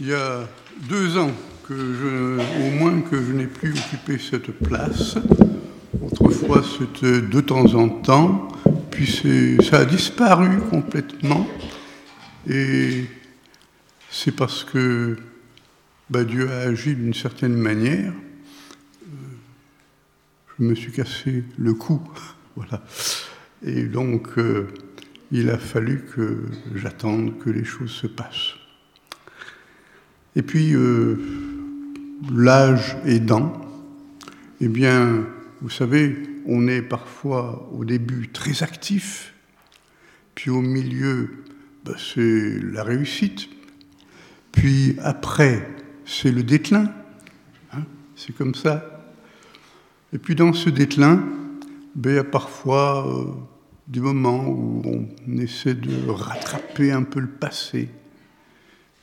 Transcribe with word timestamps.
Il 0.00 0.06
y 0.06 0.14
a 0.14 0.48
deux 0.88 1.18
ans 1.18 1.32
que 1.66 1.74
je, 1.74 2.66
au 2.66 2.70
moins 2.78 3.00
que 3.00 3.20
je 3.20 3.32
n'ai 3.32 3.48
plus 3.48 3.70
occupé 3.70 4.16
cette 4.16 4.52
place. 4.52 5.16
Autrefois, 6.00 6.62
c'était 6.62 7.20
de 7.20 7.40
temps 7.40 7.74
en 7.74 7.88
temps, 7.88 8.46
puis 8.92 9.58
ça 9.68 9.78
a 9.78 9.84
disparu 9.84 10.60
complètement. 10.70 11.48
Et 12.48 13.06
c'est 14.08 14.36
parce 14.36 14.62
que 14.62 15.16
bah, 16.10 16.22
Dieu 16.22 16.48
a 16.48 16.60
agi 16.60 16.94
d'une 16.94 17.14
certaine 17.14 17.56
manière. 17.56 18.12
Euh, 18.12 19.14
je 20.58 20.64
me 20.64 20.76
suis 20.76 20.92
cassé 20.92 21.42
le 21.58 21.74
cou, 21.74 22.00
voilà. 22.56 22.84
Et 23.64 23.82
donc, 23.82 24.28
euh, 24.38 24.68
il 25.32 25.50
a 25.50 25.58
fallu 25.58 26.04
que 26.14 26.44
j'attende 26.76 27.36
que 27.40 27.50
les 27.50 27.64
choses 27.64 27.90
se 27.90 28.06
passent. 28.06 28.54
Et 30.38 30.42
puis, 30.42 30.72
euh, 30.72 31.16
l'âge 32.32 32.96
aidant, 33.04 33.60
eh 34.60 34.68
bien, 34.68 35.26
vous 35.60 35.68
savez, 35.68 36.16
on 36.46 36.68
est 36.68 36.80
parfois 36.80 37.68
au 37.72 37.84
début 37.84 38.28
très 38.28 38.62
actif, 38.62 39.34
puis 40.36 40.50
au 40.50 40.60
milieu, 40.60 41.42
ben, 41.84 41.94
c'est 41.98 42.60
la 42.72 42.84
réussite, 42.84 43.48
puis 44.52 44.94
après, 45.02 45.68
c'est 46.04 46.30
le 46.30 46.44
déclin. 46.44 46.92
Hein, 47.72 47.82
c'est 48.14 48.32
comme 48.32 48.54
ça. 48.54 49.10
Et 50.12 50.18
puis 50.18 50.36
dans 50.36 50.52
ce 50.52 50.70
déclin, 50.70 51.24
ben, 51.96 52.10
il 52.10 52.14
y 52.14 52.18
a 52.20 52.24
parfois 52.24 53.08
euh, 53.08 53.24
des 53.88 53.98
moments 53.98 54.46
où 54.46 54.82
on 54.86 55.38
essaie 55.38 55.74
de 55.74 56.08
rattraper 56.08 56.92
un 56.92 57.02
peu 57.02 57.18
le 57.18 57.26
passé, 57.26 57.88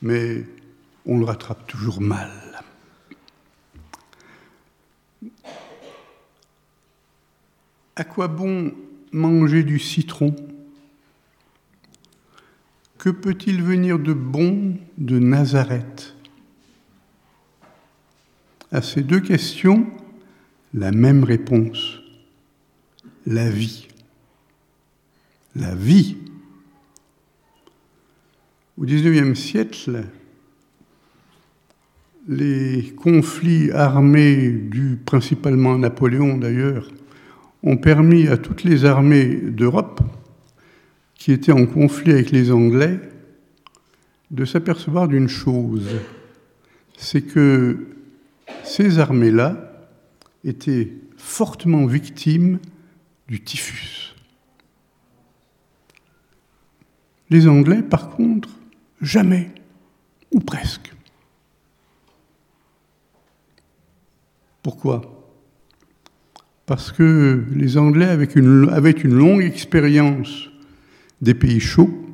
mais 0.00 0.46
on 1.06 1.18
le 1.18 1.24
rattrape 1.24 1.66
toujours 1.66 2.00
mal. 2.00 2.30
À 7.94 8.04
quoi 8.04 8.28
bon 8.28 8.74
manger 9.12 9.62
du 9.62 9.78
citron? 9.78 10.34
Que 12.98 13.08
peut-il 13.08 13.62
venir 13.62 13.98
de 13.98 14.12
bon 14.12 14.76
de 14.98 15.18
Nazareth? 15.18 16.14
À 18.72 18.82
ces 18.82 19.02
deux 19.02 19.20
questions, 19.20 19.86
la 20.74 20.90
même 20.90 21.24
réponse. 21.24 22.00
La 23.24 23.48
vie. 23.48 23.88
La 25.54 25.74
vie. 25.74 26.16
Au 28.76 28.84
XIXe 28.84 29.38
siècle, 29.38 30.04
les 32.28 32.92
conflits 32.96 33.70
armés 33.70 34.48
dus 34.48 34.96
principalement 35.04 35.74
à 35.74 35.78
Napoléon 35.78 36.36
d'ailleurs 36.38 36.88
ont 37.62 37.76
permis 37.76 38.28
à 38.28 38.36
toutes 38.36 38.64
les 38.64 38.84
armées 38.84 39.36
d'Europe 39.36 40.00
qui 41.14 41.32
étaient 41.32 41.52
en 41.52 41.66
conflit 41.66 42.12
avec 42.12 42.30
les 42.30 42.50
Anglais 42.50 43.00
de 44.30 44.44
s'apercevoir 44.44 45.08
d'une 45.08 45.28
chose, 45.28 45.88
c'est 46.96 47.22
que 47.22 47.86
ces 48.64 48.98
armées-là 48.98 49.88
étaient 50.44 50.92
fortement 51.16 51.86
victimes 51.86 52.58
du 53.28 53.42
typhus. 53.42 54.14
Les 57.30 57.48
Anglais, 57.48 57.82
par 57.82 58.10
contre, 58.10 58.48
jamais, 59.00 59.50
ou 60.32 60.40
presque. 60.40 60.95
Pourquoi? 64.66 65.00
Parce 66.66 66.90
que 66.90 67.44
les 67.54 67.78
Anglais 67.78 68.06
avaient 68.06 68.24
une, 68.24 69.14
longue 69.14 69.44
expérience 69.44 70.50
des 71.22 71.34
pays 71.34 71.60
chauds 71.60 72.04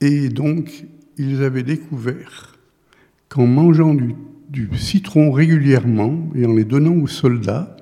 et 0.00 0.28
donc 0.28 0.86
ils 1.16 1.44
avaient 1.44 1.62
découvert 1.62 2.56
qu'en 3.28 3.46
mangeant 3.46 3.94
du, 3.94 4.68
citron 4.76 5.30
régulièrement 5.30 6.30
et 6.34 6.44
en 6.46 6.54
les 6.54 6.64
donnant 6.64 6.96
aux 6.96 7.06
soldats, 7.06 7.76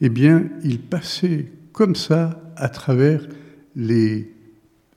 eh 0.00 0.08
bien, 0.08 0.44
ils 0.62 0.78
passaient 0.78 1.46
comme 1.72 1.96
ça 1.96 2.40
à 2.54 2.68
travers 2.68 3.26
les 3.74 4.32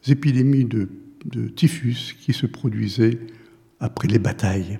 épidémies 0.07 0.65
de 0.65 1.47
typhus 1.55 2.15
qui 2.19 2.33
se 2.33 2.45
produisaient 2.45 3.17
après 3.79 4.09
les 4.09 4.19
batailles. 4.19 4.77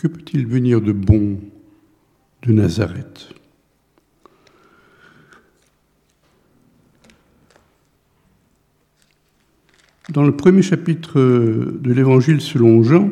Que 0.00 0.08
peut-il 0.08 0.46
venir 0.46 0.80
de 0.80 0.92
bon 0.92 1.38
de 2.44 2.52
Nazareth? 2.54 3.34
Dans 10.08 10.24
le 10.24 10.34
premier 10.34 10.62
chapitre 10.62 11.20
de 11.20 11.92
l'Évangile 11.92 12.40
selon 12.40 12.82
Jean, 12.82 13.10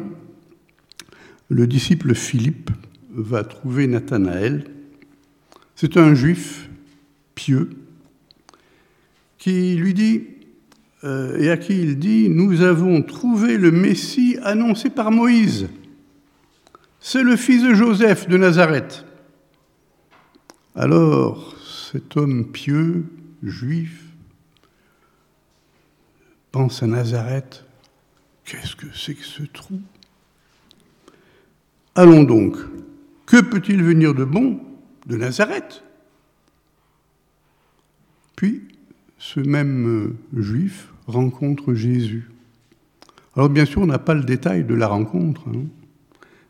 le 1.51 1.67
disciple 1.67 2.15
Philippe 2.15 2.71
va 3.11 3.45
trouver 3.45 3.87
Nathanaël. 3.87 4.65
C'est 5.77 5.99
un 5.99 6.15
juif 6.15 6.71
pieux 7.35 7.69
qui 9.37 9.75
lui 9.75 9.93
dit, 9.93 10.23
euh, 11.05 11.39
et 11.39 11.51
à 11.51 11.59
qui 11.59 11.79
il 11.79 11.99
dit, 11.99 12.31
nous 12.31 12.63
avons 12.63 13.03
trouvé 13.03 13.59
le 13.59 13.73
Messie 13.73 14.39
annoncé 14.43 14.89
par 14.89 15.11
Moïse. 15.11 15.69
C'est 17.11 17.23
le 17.23 17.37
fils 17.37 17.63
de 17.63 17.73
Joseph 17.73 18.29
de 18.29 18.37
Nazareth. 18.37 19.07
Alors, 20.75 21.55
cet 21.91 22.19
homme 22.19 22.45
pieux, 22.53 23.07
juif, 23.43 24.05
pense 26.53 26.83
à 26.83 26.87
Nazareth. 26.87 27.65
Qu'est-ce 28.45 28.77
que 28.77 28.85
c'est 28.95 29.15
que 29.15 29.25
ce 29.25 29.43
trou? 29.45 29.81
Allons 31.95 32.25
donc. 32.25 32.59
Que 33.25 33.41
peut-il 33.41 33.83
venir 33.83 34.13
de 34.13 34.25
bon 34.25 34.61
de 35.07 35.17
Nazareth? 35.17 35.83
Puis, 38.37 38.69
ce 39.17 39.41
même 39.41 39.89
euh, 39.89 40.17
juif 40.39 40.93
rencontre 41.07 41.73
Jésus. 41.73 42.31
Alors 43.35 43.49
bien 43.49 43.65
sûr, 43.65 43.81
on 43.81 43.87
n'a 43.87 43.99
pas 43.99 44.13
le 44.13 44.25
détail 44.25 44.63
de 44.63 44.75
la 44.75 44.89
rencontre. 44.89 45.49
Hein. 45.49 45.65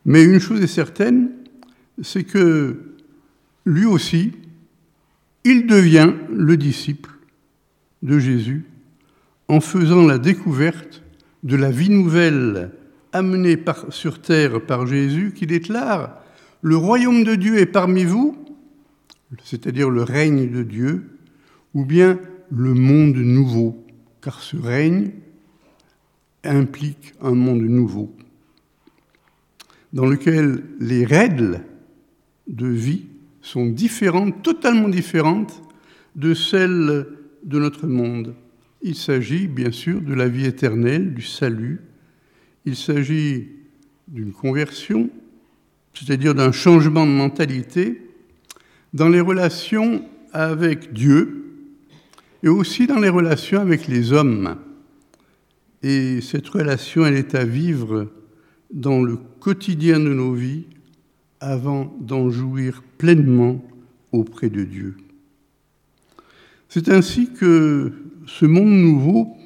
Mais 0.08 0.24
une 0.24 0.38
chose 0.38 0.62
est 0.62 0.66
certaine, 0.66 1.32
c'est 2.00 2.24
que 2.24 2.94
lui 3.66 3.84
aussi, 3.84 4.32
il 5.44 5.66
devient 5.66 6.14
le 6.32 6.56
disciple 6.56 7.10
de 8.02 8.18
Jésus 8.18 8.64
en 9.48 9.60
faisant 9.60 10.06
la 10.06 10.16
découverte 10.16 11.02
de 11.42 11.56
la 11.56 11.70
vie 11.70 11.90
nouvelle 11.90 12.70
amenée 13.12 13.62
sur 13.90 14.22
terre 14.22 14.64
par 14.64 14.86
Jésus 14.86 15.34
qui 15.36 15.46
déclare 15.46 16.22
Le 16.62 16.78
royaume 16.78 17.22
de 17.22 17.34
Dieu 17.34 17.58
est 17.58 17.66
parmi 17.66 18.04
vous, 18.04 18.34
c'est-à-dire 19.44 19.90
le 19.90 20.04
règne 20.04 20.50
de 20.50 20.62
Dieu, 20.62 21.18
ou 21.74 21.84
bien 21.84 22.18
le 22.50 22.72
monde 22.72 23.18
nouveau, 23.18 23.84
car 24.22 24.40
ce 24.40 24.56
règne 24.56 25.10
implique 26.44 27.12
un 27.20 27.34
monde 27.34 27.60
nouveau 27.60 28.16
dans 29.98 30.06
lequel 30.06 30.62
les 30.78 31.04
règles 31.04 31.60
de 32.46 32.68
vie 32.68 33.06
sont 33.42 33.66
différentes, 33.66 34.44
totalement 34.44 34.88
différentes 34.88 35.60
de 36.14 36.34
celles 36.34 37.04
de 37.42 37.58
notre 37.58 37.88
monde. 37.88 38.36
Il 38.80 38.94
s'agit 38.94 39.48
bien 39.48 39.72
sûr 39.72 40.00
de 40.00 40.14
la 40.14 40.28
vie 40.28 40.46
éternelle, 40.46 41.14
du 41.14 41.22
salut. 41.22 41.80
Il 42.64 42.76
s'agit 42.76 43.48
d'une 44.06 44.30
conversion, 44.30 45.10
c'est-à-dire 45.94 46.32
d'un 46.32 46.52
changement 46.52 47.04
de 47.04 47.10
mentalité 47.10 48.00
dans 48.94 49.08
les 49.08 49.20
relations 49.20 50.04
avec 50.32 50.92
Dieu 50.92 51.56
et 52.44 52.48
aussi 52.48 52.86
dans 52.86 53.00
les 53.00 53.08
relations 53.08 53.60
avec 53.60 53.88
les 53.88 54.12
hommes. 54.12 54.58
Et 55.82 56.20
cette 56.20 56.46
relation, 56.46 57.04
elle 57.04 57.16
est 57.16 57.34
à 57.34 57.44
vivre 57.44 58.06
dans 58.70 59.02
le 59.02 59.16
quotidien 59.40 59.98
de 59.98 60.12
nos 60.12 60.34
vies 60.34 60.64
avant 61.40 61.96
d'en 62.00 62.30
jouir 62.30 62.82
pleinement 62.98 63.64
auprès 64.12 64.50
de 64.50 64.64
Dieu. 64.64 64.96
C'est 66.68 66.88
ainsi 66.88 67.30
que 67.32 67.92
ce 68.26 68.44
monde 68.44 68.70
nouveau, 68.70 69.36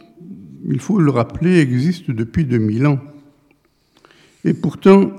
il 0.69 0.81
faut 0.81 0.99
le 0.99 1.11
rappeler, 1.11 1.59
existe 1.59 2.11
depuis 2.11 2.45
2000 2.45 2.87
ans. 2.87 3.01
Et 4.45 4.55
pourtant, 4.55 5.13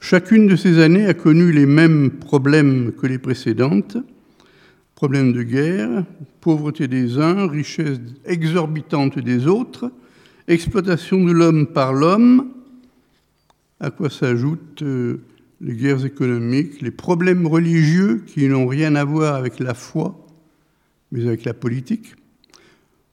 chacune 0.00 0.46
de 0.46 0.56
ces 0.56 0.78
années 0.78 1.06
a 1.06 1.14
connu 1.14 1.52
les 1.52 1.66
mêmes 1.66 2.10
problèmes 2.10 2.92
que 2.92 3.06
les 3.06 3.18
précédentes, 3.18 3.96
Problème 4.98 5.32
de 5.32 5.44
guerre, 5.44 6.04
pauvreté 6.40 6.88
des 6.88 7.18
uns, 7.18 7.46
richesse 7.46 8.00
exorbitante 8.24 9.20
des 9.20 9.46
autres, 9.46 9.92
exploitation 10.48 11.24
de 11.24 11.30
l'homme 11.30 11.68
par 11.68 11.92
l'homme, 11.92 12.48
à 13.80 13.90
quoi 13.90 14.10
s'ajoutent 14.10 14.82
euh, 14.82 15.20
les 15.60 15.74
guerres 15.74 16.04
économiques, 16.04 16.80
les 16.80 16.90
problèmes 16.90 17.46
religieux 17.46 18.24
qui 18.26 18.48
n'ont 18.48 18.66
rien 18.66 18.94
à 18.94 19.04
voir 19.04 19.34
avec 19.34 19.58
la 19.58 19.74
foi, 19.74 20.26
mais 21.10 21.26
avec 21.26 21.44
la 21.44 21.54
politique. 21.54 22.14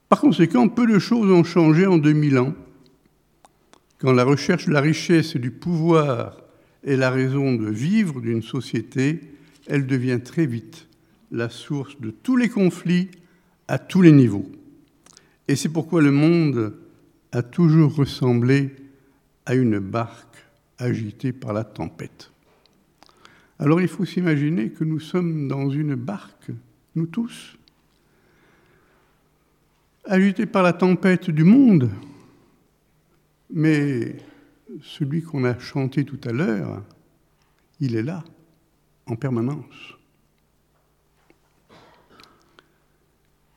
Par 0.09 0.21
conséquent, 0.21 0.67
peu 0.69 0.85
de 0.85 0.99
choses 0.99 1.31
ont 1.31 1.43
changé 1.43 1.85
en 1.85 1.97
2000 1.97 2.37
ans, 2.37 2.53
quand 3.97 4.11
la 4.11 4.23
recherche 4.23 4.67
de 4.67 4.71
la 4.71 4.81
richesse 4.81 5.35
et 5.35 5.39
du 5.39 5.51
pouvoir 5.51 6.37
est 6.83 6.97
la 6.97 7.09
raison 7.09 7.55
de 7.55 7.67
vivre 7.67 8.21
d'une 8.21 8.43
société, 8.43 9.21
elle 9.67 9.87
devient 9.87 10.19
très 10.23 10.45
vite 10.45 10.87
la 11.31 11.49
source 11.49 11.99
de 11.99 12.11
tous 12.11 12.37
les 12.37 12.49
conflits 12.49 13.09
à 13.67 13.79
tous 13.79 14.01
les 14.01 14.11
niveaux. 14.11 14.45
Et 15.47 15.55
c'est 15.55 15.69
pourquoi 15.69 16.01
le 16.01 16.11
monde 16.11 16.75
a 17.31 17.41
toujours 17.41 17.95
ressemblé 17.95 18.75
à 19.45 19.55
une 19.55 19.79
barque 19.79 20.44
agitée 20.77 21.33
par 21.33 21.53
la 21.53 21.63
tempête. 21.63 22.31
Alors 23.59 23.81
il 23.81 23.87
faut 23.87 24.05
s'imaginer 24.05 24.69
que 24.69 24.83
nous 24.83 24.99
sommes 24.99 25.47
dans 25.47 25.69
une 25.69 25.95
barque, 25.95 26.51
nous 26.95 27.05
tous, 27.05 27.57
agités 30.03 30.45
par 30.45 30.63
la 30.63 30.73
tempête 30.73 31.29
du 31.29 31.43
monde, 31.43 31.89
mais 33.49 34.17
celui 34.81 35.21
qu'on 35.21 35.45
a 35.45 35.57
chanté 35.57 36.03
tout 36.03 36.19
à 36.25 36.31
l'heure, 36.31 36.83
il 37.79 37.95
est 37.95 38.03
là, 38.03 38.23
en 39.05 39.15
permanence. 39.15 39.95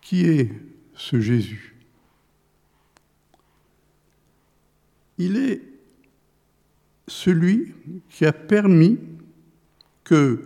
Qui 0.01 0.25
est 0.25 0.53
ce 0.95 1.21
Jésus? 1.21 1.75
Il 5.19 5.37
est 5.37 5.68
celui 7.09 7.75
qui 8.09 8.25
a 8.25 8.33
permis 8.33 8.99
que 10.05 10.41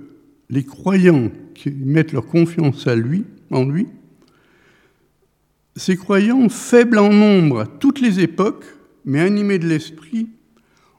les 0.48 0.64
croyants 0.64 1.30
qui 1.54 1.70
mettent 1.70 2.12
leur 2.12 2.26
confiance 2.26 2.86
à 2.86 2.96
lui, 2.96 3.24
en 3.50 3.64
lui, 3.64 3.86
ces 5.76 5.96
croyants 5.96 6.48
faibles 6.48 6.98
en 6.98 7.12
nombre 7.12 7.60
à 7.60 7.66
toutes 7.66 8.00
les 8.00 8.20
époques, 8.20 8.64
mais 9.04 9.20
animés 9.20 9.58
de 9.58 9.66
l'esprit, 9.66 10.28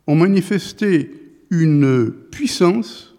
ont 0.08 0.16
manifesté 0.16 1.12
une 1.50 2.12
puissance 2.32 3.16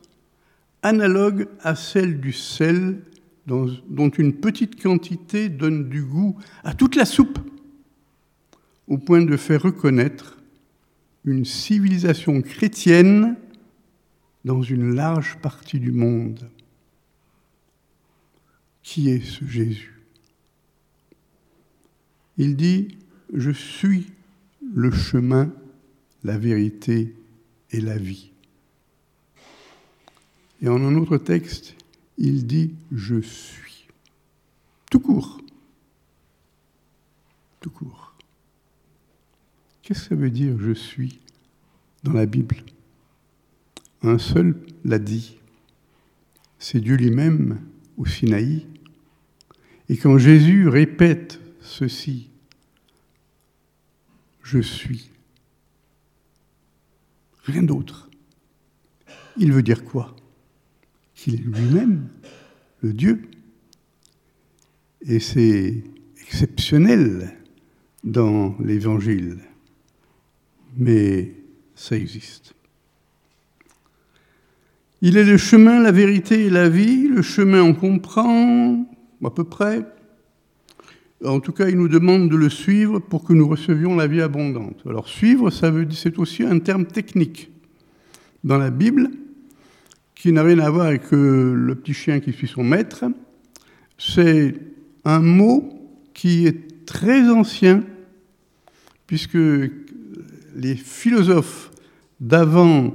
analogue 0.83 1.47
à 1.61 1.75
celle 1.75 2.21
du 2.21 2.33
sel 2.33 3.01
dont 3.47 4.09
une 4.19 4.35
petite 4.35 4.83
quantité 4.83 5.49
donne 5.49 5.89
du 5.89 6.03
goût 6.03 6.37
à 6.65 6.75
toute 6.75 6.97
la 6.97 7.05
soupe, 7.05 7.39
au 8.89 8.99
point 8.99 9.23
de 9.23 9.37
faire 9.37 9.63
reconnaître 9.63 10.39
une 11.25 11.45
civilisation 11.45 12.43
chrétienne 12.43 13.37
dans 14.45 14.63
une 14.63 14.95
large 14.95 15.39
partie 15.41 15.81
du 15.81 15.93
monde. 15.93 16.51
Qui 18.83 19.09
est 19.09 19.25
ce 19.25 19.45
Jésus? 19.47 20.03
Il 22.37 22.57
dit, 22.57 22.99
je 23.33 23.51
suis 23.51 24.13
le 24.75 24.91
chemin, 24.91 25.53
la 26.25 26.37
vérité 26.37 27.15
et 27.71 27.81
la 27.81 27.97
vie. 27.97 28.31
Et 30.61 30.69
en 30.69 30.83
un 30.85 30.97
autre 30.97 31.17
texte, 31.19 31.75
il 32.19 32.47
dit 32.47 32.75
je 32.93 33.21
suis. 33.21 33.87
Tout 34.91 35.01
court. 35.01 35.41
Tout 37.61 37.71
court. 37.71 38.14
Qu'est-ce 39.85 40.05
que 40.05 40.09
ça 40.09 40.15
veut 40.15 40.31
dire 40.31 40.59
je 40.59 40.73
suis 40.73 41.21
dans 42.05 42.15
la 42.15 42.25
Bible? 42.25 42.57
Un 44.03 44.17
seul 44.17 44.59
l'a 44.83 44.99
dit. 44.99 45.37
C'est 46.59 46.81
Dieu 46.81 46.97
lui-même 46.97 47.61
au 47.99 48.07
Sinaï. 48.07 48.67
Et 49.91 49.99
quand 49.99 50.17
Jésus 50.17 50.69
répète 50.69 51.39
ceci, 51.61 52.31
je 54.43 54.59
suis, 54.59 55.11
rien 57.43 57.63
d'autre, 57.63 58.09
il 59.37 59.53
veut 59.53 59.63
dire 59.63 59.85
quoi? 59.85 60.17
Qu'il 61.15 61.35
est 61.35 61.39
lui-même 61.39 62.09
le 62.81 62.95
Dieu. 62.95 63.29
Et 65.03 65.21
c'est 65.21 65.85
exceptionnel 66.23 67.37
dans 68.03 68.57
l'Évangile, 68.61 69.41
mais 70.77 71.33
ça 71.75 71.97
existe. 71.97 72.55
Il 75.03 75.17
est 75.19 75.25
le 75.25 75.37
chemin, 75.37 75.81
la 75.81 75.93
vérité 75.93 76.47
et 76.47 76.51
la 76.51 76.69
vie. 76.69 77.09
Le 77.09 77.21
chemin, 77.21 77.63
on 77.63 77.75
comprend 77.75 78.87
à 79.23 79.31
peu 79.31 79.45
près. 79.45 79.85
En 81.25 81.41
tout 81.41 81.53
cas, 81.53 81.69
il 81.69 81.77
nous 81.77 81.89
demande 81.89 82.31
de 82.31 82.37
le 82.37 82.49
suivre 82.49 83.01
pour 83.01 83.25
que 83.25 83.33
nous 83.33 83.47
recevions 83.47 83.97
la 83.97 84.07
vie 84.07 84.23
abondante. 84.23 84.83
Alors, 84.87 85.09
suivre, 85.09 85.51
ça 85.51 85.71
veut 85.71 85.87
c'est 85.91 86.19
aussi 86.19 86.43
un 86.43 86.59
terme 86.59 86.87
technique. 86.87 87.51
Dans 88.45 88.59
la 88.59 88.71
Bible, 88.71 89.11
qui 90.15 90.33
n'a 90.33 90.43
rien 90.43 90.59
à 90.59 90.71
voir 90.71 90.87
avec 90.87 91.13
euh, 91.13 91.55
le 91.55 91.75
petit 91.75 91.93
chien 91.93 92.21
qui 92.21 92.33
suit 92.33 92.49
son 92.49 92.65
maître. 92.65 93.05
C'est 93.99 94.55
un 95.05 95.21
mot 95.21 95.69
qui 96.15 96.47
est 96.47 96.87
très 96.87 97.29
ancien, 97.29 97.85
puisque 99.07 99.37
les 100.55 100.77
philosophes 100.77 101.71
d'avant 102.21 102.95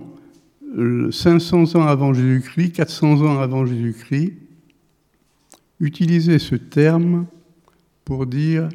500 1.12 1.76
ans 1.76 1.88
avant 1.88 2.14
Jésus-Christ, 2.14 2.74
400 2.74 3.22
ans 3.22 3.40
avant 3.40 3.66
Jésus-Christ, 3.66 4.34
utilisaient 5.80 6.40
ce 6.40 6.56
terme 6.56 7.26
pour 8.06 8.26
dire 8.26 8.70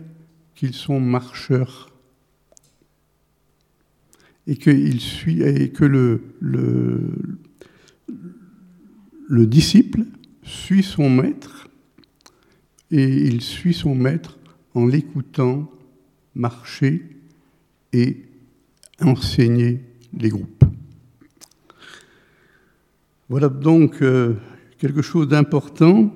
qu'ils 0.54 0.74
sont 0.74 1.00
marcheurs 1.00 1.90
et, 4.46 4.56
que 4.56 5.84
le, 5.84 6.22
le, 6.40 7.14
le 9.28 9.46
disciple 9.46 10.04
suit 10.42 10.82
son 10.82 11.08
maître 11.08 11.68
et 12.90 13.26
il 13.26 13.40
suit 13.40 13.74
son 13.74 13.94
maître 13.94 14.38
en 14.74 14.86
l'écoutant 14.86 15.70
marcher 16.34 17.02
et 17.92 18.24
enseigner 19.00 19.80
les 20.16 20.28
groupes. 20.28 20.64
Voilà 23.28 23.48
donc 23.48 24.02
euh, 24.02 24.34
quelque 24.78 25.02
chose 25.02 25.28
d'important. 25.28 26.12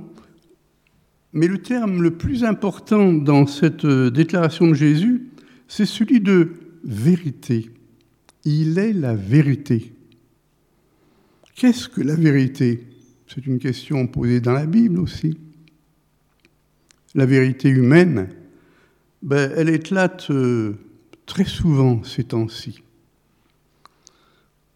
Mais 1.33 1.47
le 1.47 1.59
terme 1.59 2.03
le 2.03 2.13
plus 2.13 2.45
important 2.45 3.13
dans 3.13 3.47
cette 3.47 3.85
euh, 3.85 4.11
déclaration 4.11 4.69
de 4.69 4.75
Jésus, 4.75 5.29
c'est 5.69 5.87
celui 5.87 6.21
de 6.21 6.53
vérité. 6.85 7.71
Il 8.45 8.79
est 8.79 8.93
la 8.93 9.15
vérité. 9.15 9.93
Qu'est-ce 11.55 11.89
que 11.89 12.01
la 12.01 12.15
vérité? 12.15 12.85
C'est 13.27 13.47
une 13.47 13.59
question 13.59 14.07
posée 14.07 14.41
dans 14.41 14.53
la 14.53 14.67
Bible 14.67 15.01
aussi. 15.01 15.37
La 17.15 17.27
vérité 17.27 17.69
humaine, 17.69 18.29
ben, 19.23 19.53
elle 19.57 19.69
éclate 19.69 20.31
euh, 20.31 20.75
très 21.29 21.45
souvent 21.45 22.03
ces 22.03 22.25
temps-ci. 22.25 22.83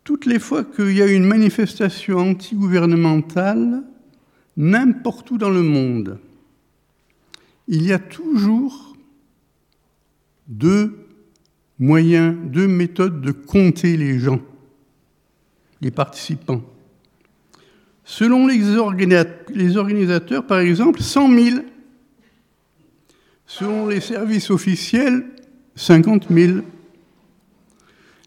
Toutes 0.04 0.26
les 0.26 0.38
fois 0.38 0.64
qu'il 0.64 0.92
y 0.92 1.02
a 1.02 1.06
une 1.06 1.24
manifestation 1.24 2.18
anti-gouvernementale, 2.18 3.82
n'importe 4.56 5.30
où 5.30 5.38
dans 5.38 5.50
le 5.50 5.62
monde, 5.62 6.18
il 7.68 7.84
y 7.86 7.92
a 7.92 7.98
toujours 7.98 8.94
deux 10.46 11.06
moyens, 11.78 12.36
deux 12.44 12.68
méthodes 12.68 13.22
de 13.22 13.32
compter 13.32 13.96
les 13.96 14.18
gens, 14.18 14.40
les 15.80 15.90
participants. 15.90 16.62
Selon 18.04 18.46
les 18.46 18.76
organisateurs, 19.76 20.46
par 20.46 20.58
exemple, 20.58 21.00
100 21.00 21.34
000. 21.34 21.60
Selon 23.46 23.86
les 23.86 24.00
services 24.00 24.50
officiels, 24.50 25.24
50 25.76 26.26
000. 26.30 26.60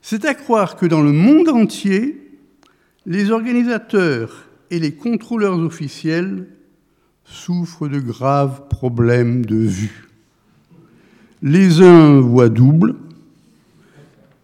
C'est 0.02 0.26
à 0.26 0.34
croire 0.34 0.76
que 0.76 0.86
dans 0.86 1.02
le 1.02 1.12
monde 1.12 1.50
entier, 1.50 2.32
les 3.06 3.32
organisateurs 3.32 4.48
et 4.72 4.80
les 4.80 4.94
contrôleurs 4.94 5.60
officiels 5.60 6.48
souffrent 7.24 7.88
de 7.88 8.00
graves 8.00 8.68
problèmes 8.68 9.46
de 9.46 9.56
vue. 9.56 10.08
Les 11.42 11.82
uns 11.82 12.20
voient 12.20 12.50
double 12.50 12.96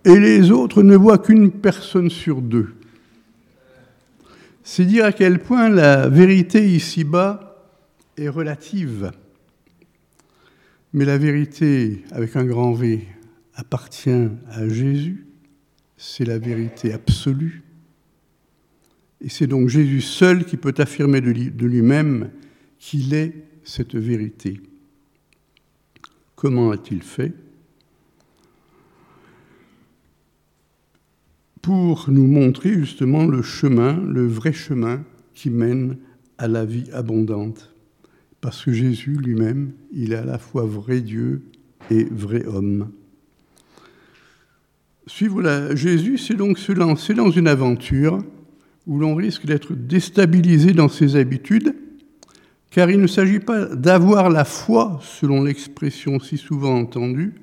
et 0.05 0.19
les 0.19 0.51
autres 0.51 0.83
ne 0.83 0.95
voient 0.95 1.17
qu'une 1.19 1.51
personne 1.51 2.09
sur 2.09 2.41
deux 2.41 2.75
c'est 4.63 4.85
dire 4.85 5.05
à 5.05 5.11
quel 5.11 5.39
point 5.39 5.69
la 5.69 6.07
vérité 6.07 6.65
ici-bas 6.65 7.57
est 8.17 8.29
relative. 8.29 9.11
Mais 10.93 11.05
la 11.05 11.17
vérité, 11.17 12.03
avec 12.11 12.35
un 12.35 12.45
grand 12.45 12.73
V, 12.73 13.07
appartient 13.53 14.27
à 14.49 14.67
Jésus. 14.67 15.25
C'est 15.97 16.25
la 16.25 16.37
vérité 16.37 16.93
absolue. 16.93 17.63
Et 19.21 19.29
c'est 19.29 19.47
donc 19.47 19.69
Jésus 19.69 20.01
seul 20.01 20.45
qui 20.45 20.57
peut 20.57 20.73
affirmer 20.77 21.21
de 21.21 21.65
lui-même 21.65 22.31
qu'il 22.79 23.13
est 23.13 23.33
cette 23.63 23.95
vérité. 23.95 24.59
Comment 26.35 26.71
a-t-il 26.71 27.03
fait? 27.03 27.33
Pour 31.61 32.09
nous 32.09 32.25
montrer 32.25 32.73
justement 32.73 33.25
le 33.25 33.43
chemin, 33.43 33.93
le 34.01 34.25
vrai 34.25 34.51
chemin 34.51 35.03
qui 35.35 35.51
mène 35.51 35.97
à 36.39 36.47
la 36.47 36.65
vie 36.65 36.89
abondante. 36.91 37.70
Parce 38.41 38.65
que 38.65 38.73
Jésus 38.73 39.13
lui-même, 39.13 39.71
il 39.93 40.13
est 40.13 40.17
à 40.17 40.25
la 40.25 40.39
fois 40.39 40.65
vrai 40.65 41.01
Dieu 41.01 41.43
et 41.91 42.05
vrai 42.05 42.43
homme. 42.45 42.89
Suivre. 45.05 45.75
Jésus, 45.75 46.17
c'est 46.17 46.35
donc 46.35 46.57
se 46.57 46.71
lancer 46.71 47.13
dans 47.13 47.29
une 47.29 47.47
aventure 47.47 48.23
où 48.87 48.97
l'on 48.97 49.13
risque 49.13 49.45
d'être 49.45 49.73
déstabilisé 49.73 50.73
dans 50.73 50.89
ses 50.89 51.15
habitudes, 51.15 51.75
car 52.71 52.89
il 52.89 52.99
ne 52.99 53.07
s'agit 53.07 53.39
pas 53.39 53.67
d'avoir 53.67 54.31
la 54.31 54.43
foi, 54.43 54.99
selon 55.03 55.43
l'expression 55.43 56.19
si 56.19 56.37
souvent 56.37 56.79
entendue, 56.79 57.35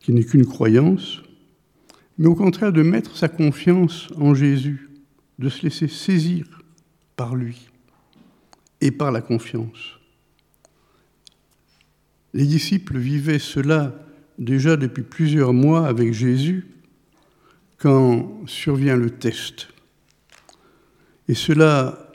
qui 0.00 0.12
n'est 0.12 0.24
qu'une 0.24 0.46
croyance, 0.46 1.22
mais 2.16 2.26
au 2.26 2.34
contraire 2.34 2.72
de 2.72 2.82
mettre 2.82 3.16
sa 3.16 3.28
confiance 3.28 4.08
en 4.16 4.34
Jésus, 4.34 4.88
de 5.38 5.48
se 5.50 5.62
laisser 5.62 5.88
saisir 5.88 6.62
par 7.16 7.34
lui 7.34 7.71
et 8.82 8.90
par 8.90 9.12
la 9.12 9.22
confiance. 9.22 9.98
Les 12.34 12.44
disciples 12.44 12.98
vivaient 12.98 13.38
cela 13.38 13.94
déjà 14.38 14.76
depuis 14.76 15.04
plusieurs 15.04 15.52
mois 15.52 15.86
avec 15.86 16.12
Jésus 16.12 16.66
quand 17.78 18.46
survient 18.46 18.96
le 18.96 19.10
test. 19.10 19.68
Et 21.28 21.34
cela 21.34 22.12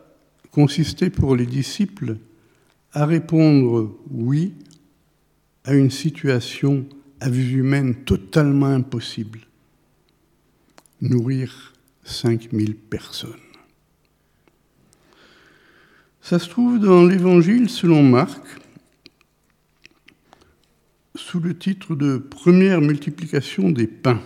consistait 0.51 1.09
pour 1.09 1.35
les 1.35 1.45
disciples 1.45 2.17
à 2.91 3.05
répondre 3.05 3.97
oui 4.11 4.53
à 5.63 5.73
une 5.73 5.91
situation 5.91 6.85
à 7.19 7.29
vue 7.29 7.59
humaine 7.59 7.95
totalement 8.03 8.67
impossible. 8.67 9.39
Nourrir 11.01 11.73
5000 12.03 12.75
personnes. 12.75 13.46
Ça 16.29 16.39
se 16.39 16.49
trouve 16.49 16.77
dans 16.79 17.05
l'Évangile 17.05 17.69
selon 17.69 18.03
Marc, 18.03 18.41
sous 21.15 21.39
le 21.39 21.57
titre 21.57 21.95
de 21.95 22.17
Première 22.17 22.81
multiplication 22.81 23.69
des 23.69 23.87
pains. 23.87 24.21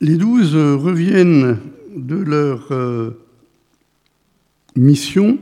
Les 0.00 0.16
douze 0.16 0.56
reviennent 0.56 1.58
de 1.94 2.16
leur 2.16 2.72
euh, 2.72 3.22
mission 4.76 5.38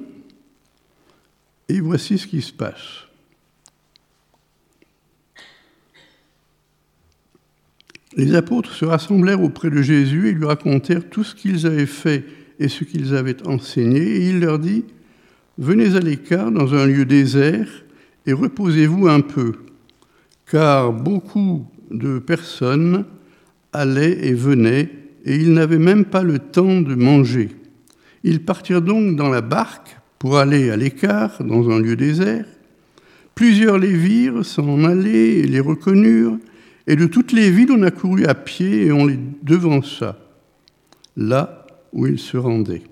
et 1.68 1.78
voici 1.78 2.18
ce 2.18 2.26
qui 2.26 2.42
se 2.42 2.52
passe. 2.52 3.04
Les 8.16 8.34
apôtres 8.34 8.74
se 8.74 8.84
rassemblèrent 8.84 9.42
auprès 9.42 9.70
de 9.70 9.80
Jésus 9.80 10.28
et 10.28 10.32
lui 10.32 10.46
racontèrent 10.46 11.08
tout 11.08 11.22
ce 11.22 11.36
qu'ils 11.36 11.66
avaient 11.66 11.86
fait 11.86 12.24
et 12.58 12.68
ce 12.68 12.84
qu'ils 12.84 13.14
avaient 13.14 13.46
enseigné, 13.46 14.00
et 14.00 14.28
il 14.28 14.40
leur 14.40 14.58
dit, 14.58 14.84
Venez 15.58 15.96
à 15.96 16.00
l'écart 16.00 16.50
dans 16.50 16.74
un 16.74 16.86
lieu 16.86 17.06
désert 17.06 17.68
et 18.26 18.32
reposez-vous 18.34 19.08
un 19.08 19.20
peu, 19.20 19.52
car 20.50 20.92
beaucoup 20.92 21.66
de 21.90 22.18
personnes 22.18 23.06
allaient 23.72 24.26
et 24.26 24.34
venaient, 24.34 24.90
et 25.24 25.36
ils 25.36 25.54
n'avaient 25.54 25.78
même 25.78 26.04
pas 26.04 26.22
le 26.22 26.38
temps 26.38 26.82
de 26.82 26.94
manger. 26.94 27.50
Ils 28.22 28.44
partirent 28.44 28.82
donc 28.82 29.16
dans 29.16 29.28
la 29.28 29.40
barque 29.40 29.96
pour 30.18 30.36
aller 30.36 30.70
à 30.70 30.76
l'écart, 30.76 31.42
dans 31.42 31.70
un 31.70 31.80
lieu 31.80 31.96
désert. 31.96 32.46
Plusieurs 33.34 33.78
les 33.78 33.92
virent 33.96 34.44
s'en 34.44 34.84
aller 34.84 35.40
et 35.40 35.46
les 35.46 35.60
reconnurent, 35.60 36.38
et 36.86 36.96
de 36.96 37.06
toutes 37.06 37.32
les 37.32 37.50
villes 37.50 37.72
on 37.72 37.82
a 37.82 37.90
couru 37.90 38.26
à 38.26 38.34
pied 38.34 38.86
et 38.86 38.92
on 38.92 39.06
les 39.06 39.18
devança, 39.42 40.18
là 41.16 41.65
où 41.96 42.06
ils 42.06 42.18
se 42.18 42.36
rendaient. 42.36 42.82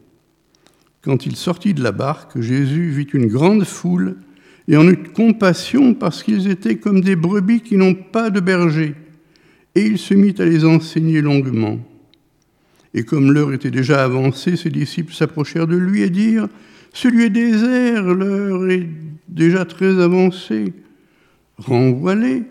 Quand 1.02 1.26
il 1.26 1.36
sortit 1.36 1.74
de 1.74 1.82
la 1.82 1.92
barque, 1.92 2.40
Jésus 2.40 2.88
vit 2.88 3.06
une 3.12 3.26
grande 3.26 3.64
foule 3.64 4.16
et 4.66 4.78
en 4.78 4.88
eut 4.88 4.96
compassion 4.96 5.92
parce 5.92 6.22
qu'ils 6.22 6.48
étaient 6.48 6.78
comme 6.78 7.02
des 7.02 7.14
brebis 7.14 7.60
qui 7.60 7.76
n'ont 7.76 7.94
pas 7.94 8.30
de 8.30 8.40
berger 8.40 8.94
et 9.74 9.82
il 9.82 9.98
se 9.98 10.14
mit 10.14 10.34
à 10.38 10.46
les 10.46 10.64
enseigner 10.64 11.20
longuement. 11.20 11.78
Et 12.94 13.02
comme 13.04 13.30
l'heure 13.30 13.52
était 13.52 13.70
déjà 13.70 14.02
avancée, 14.02 14.56
ses 14.56 14.70
disciples 14.70 15.12
s'approchèrent 15.12 15.66
de 15.66 15.76
lui 15.76 16.00
et 16.00 16.10
dirent 16.10 16.48
Ce 16.94 17.08
lieu 17.08 17.24
est 17.24 17.30
désert, 17.30 18.04
l'heure 18.04 18.70
est 18.70 18.88
déjà 19.28 19.66
très 19.66 20.00
avancée. 20.00 20.72
Renvoie-les, 21.58 22.44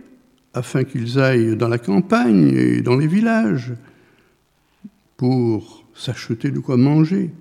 afin 0.53 0.83
qu'ils 0.83 1.19
aillent 1.19 1.57
dans 1.57 1.69
la 1.69 1.79
campagne 1.79 2.53
et 2.55 2.81
dans 2.81 2.98
les 2.98 3.07
villages 3.07 3.74
pour 5.17 5.82
s'acheter 5.95 6.51
de 6.51 6.59
quoi 6.59 6.77
manger. 6.77 7.31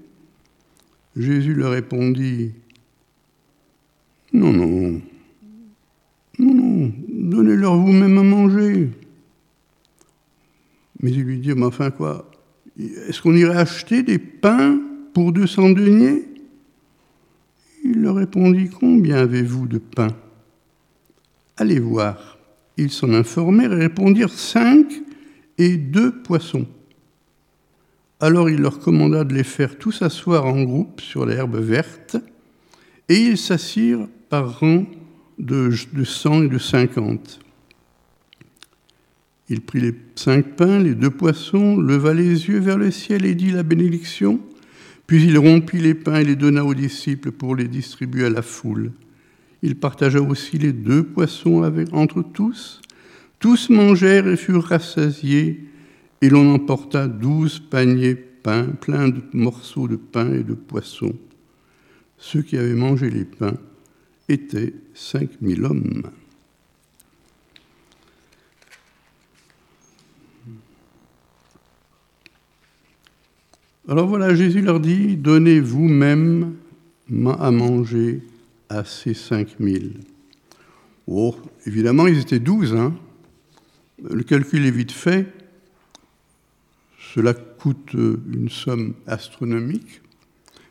Jésus 1.17 1.55
leur 1.55 1.73
répondit 1.73 2.53
Non, 4.33 4.53
non, 4.53 5.01
non, 6.39 6.55
non, 6.55 6.93
donnez-leur 7.09 7.77
vous-même 7.77 8.19
à 8.19 8.23
manger. 8.23 8.91
Mais 11.01 11.11
il 11.11 11.23
lui 11.23 11.39
dit, 11.39 11.53
mais 11.55 11.67
enfin 11.67 11.91
quoi 11.91 12.31
Est-ce 12.79 13.21
qu'on 13.21 13.35
irait 13.35 13.57
acheter 13.57 14.03
des 14.03 14.19
pains 14.19 14.81
pour 15.13 15.33
200 15.33 15.71
deniers? 15.71 16.25
Il 17.85 18.01
leur 18.01 18.15
répondit, 18.15 18.71
combien 18.71 19.17
avez-vous 19.17 19.67
de 19.67 19.79
pain 19.79 20.17
Allez 21.57 21.81
voir. 21.81 22.39
Ils 22.77 22.91
s'en 22.91 23.13
informèrent 23.13 23.73
et 23.73 23.81
répondirent, 23.81 24.31
cinq 24.31 25.03
et 25.59 25.77
deux 25.77 26.23
poissons. 26.23 26.67
Alors 28.23 28.49
il 28.49 28.61
leur 28.61 28.79
commanda 28.79 29.25
de 29.25 29.35
les 29.35 29.43
faire 29.43 29.77
tous 29.77 30.01
asseoir 30.01 30.47
en 30.47 30.63
groupe 30.63 31.01
sur 31.01 31.27
l'herbe 31.27 31.57
verte, 31.57 32.17
et 33.09 33.17
ils 33.17 33.37
s'assirent 33.37 34.07
par 34.29 34.61
rang 34.61 34.87
de, 35.41 35.73
de 35.93 36.05
cent 36.05 36.45
et 36.45 36.49
de 36.49 36.57
cinquante. 36.57 37.41
Il 39.49 39.61
prit 39.61 39.81
les 39.81 39.95
cinq 40.15 40.55
pains, 40.55 40.79
les 40.79 40.95
deux 40.95 41.11
poissons, 41.11 41.77
leva 41.77 42.15
les 42.15 42.47
yeux 42.47 42.61
vers 42.61 42.79
le 42.79 42.93
ciel 42.93 43.25
et 43.25 43.35
dit 43.35 43.51
la 43.51 43.65
bénédiction, 43.65 44.39
puis 45.09 45.25
il 45.25 45.37
rompit 45.37 45.79
les 45.79 45.95
pains 45.95 46.21
et 46.21 46.25
les 46.25 46.37
donna 46.37 46.65
aux 46.65 46.75
disciples 46.75 47.33
pour 47.33 47.57
les 47.57 47.67
distribuer 47.67 48.27
à 48.27 48.31
la 48.31 48.43
foule. 48.43 48.93
Il 49.63 49.75
partagea 49.75 50.23
aussi 50.23 50.59
les 50.59 50.73
deux 50.73 51.03
poissons 51.03 51.65
entre 51.91 52.23
tous. 52.23 52.81
Tous 53.41 53.69
mangèrent 53.69 54.29
et 54.29 54.37
furent 54.37 54.63
rassasiés, 54.63 55.72
et 56.23 56.31
l'on 56.31 56.55
emporta 56.55 57.09
douze 57.09 57.59
paniers 57.59 58.15
pains, 58.15 58.69
pleins 58.69 59.09
de 59.09 59.21
morceaux 59.33 59.89
de 59.89 59.97
pain 59.97 60.33
et 60.33 60.45
de 60.45 60.55
poissons. 60.55 61.15
Ceux 62.17 62.43
qui 62.43 62.57
avaient 62.57 62.75
mangé 62.75 63.11
les 63.11 63.25
pains 63.25 63.57
étaient 64.29 64.73
cinq 64.95 65.43
mille 65.43 65.65
hommes. 65.65 66.05
Alors 73.89 74.07
voilà, 74.07 74.33
Jésus 74.37 74.63
leur 74.63 74.79
dit, 74.79 75.17
donnez 75.17 75.59
vous-même 75.59 76.55
à 77.41 77.51
manger 77.51 78.23
à 78.69 78.85
ces 78.85 79.13
cinq 79.13 79.59
mille. 79.59 79.95
Oh, 81.09 81.35
évidemment, 81.67 82.07
ils 82.07 82.21
étaient 82.21 82.39
douze. 82.39 82.75
Hein. 82.75 82.95
Le 84.09 84.23
calcul 84.23 84.65
est 84.65 84.71
vite 84.71 84.93
fait. 84.93 85.42
Cela 87.15 87.35
coûte 87.35 87.93
une 87.93 88.49
somme 88.49 88.95
astronomique, 89.07 90.01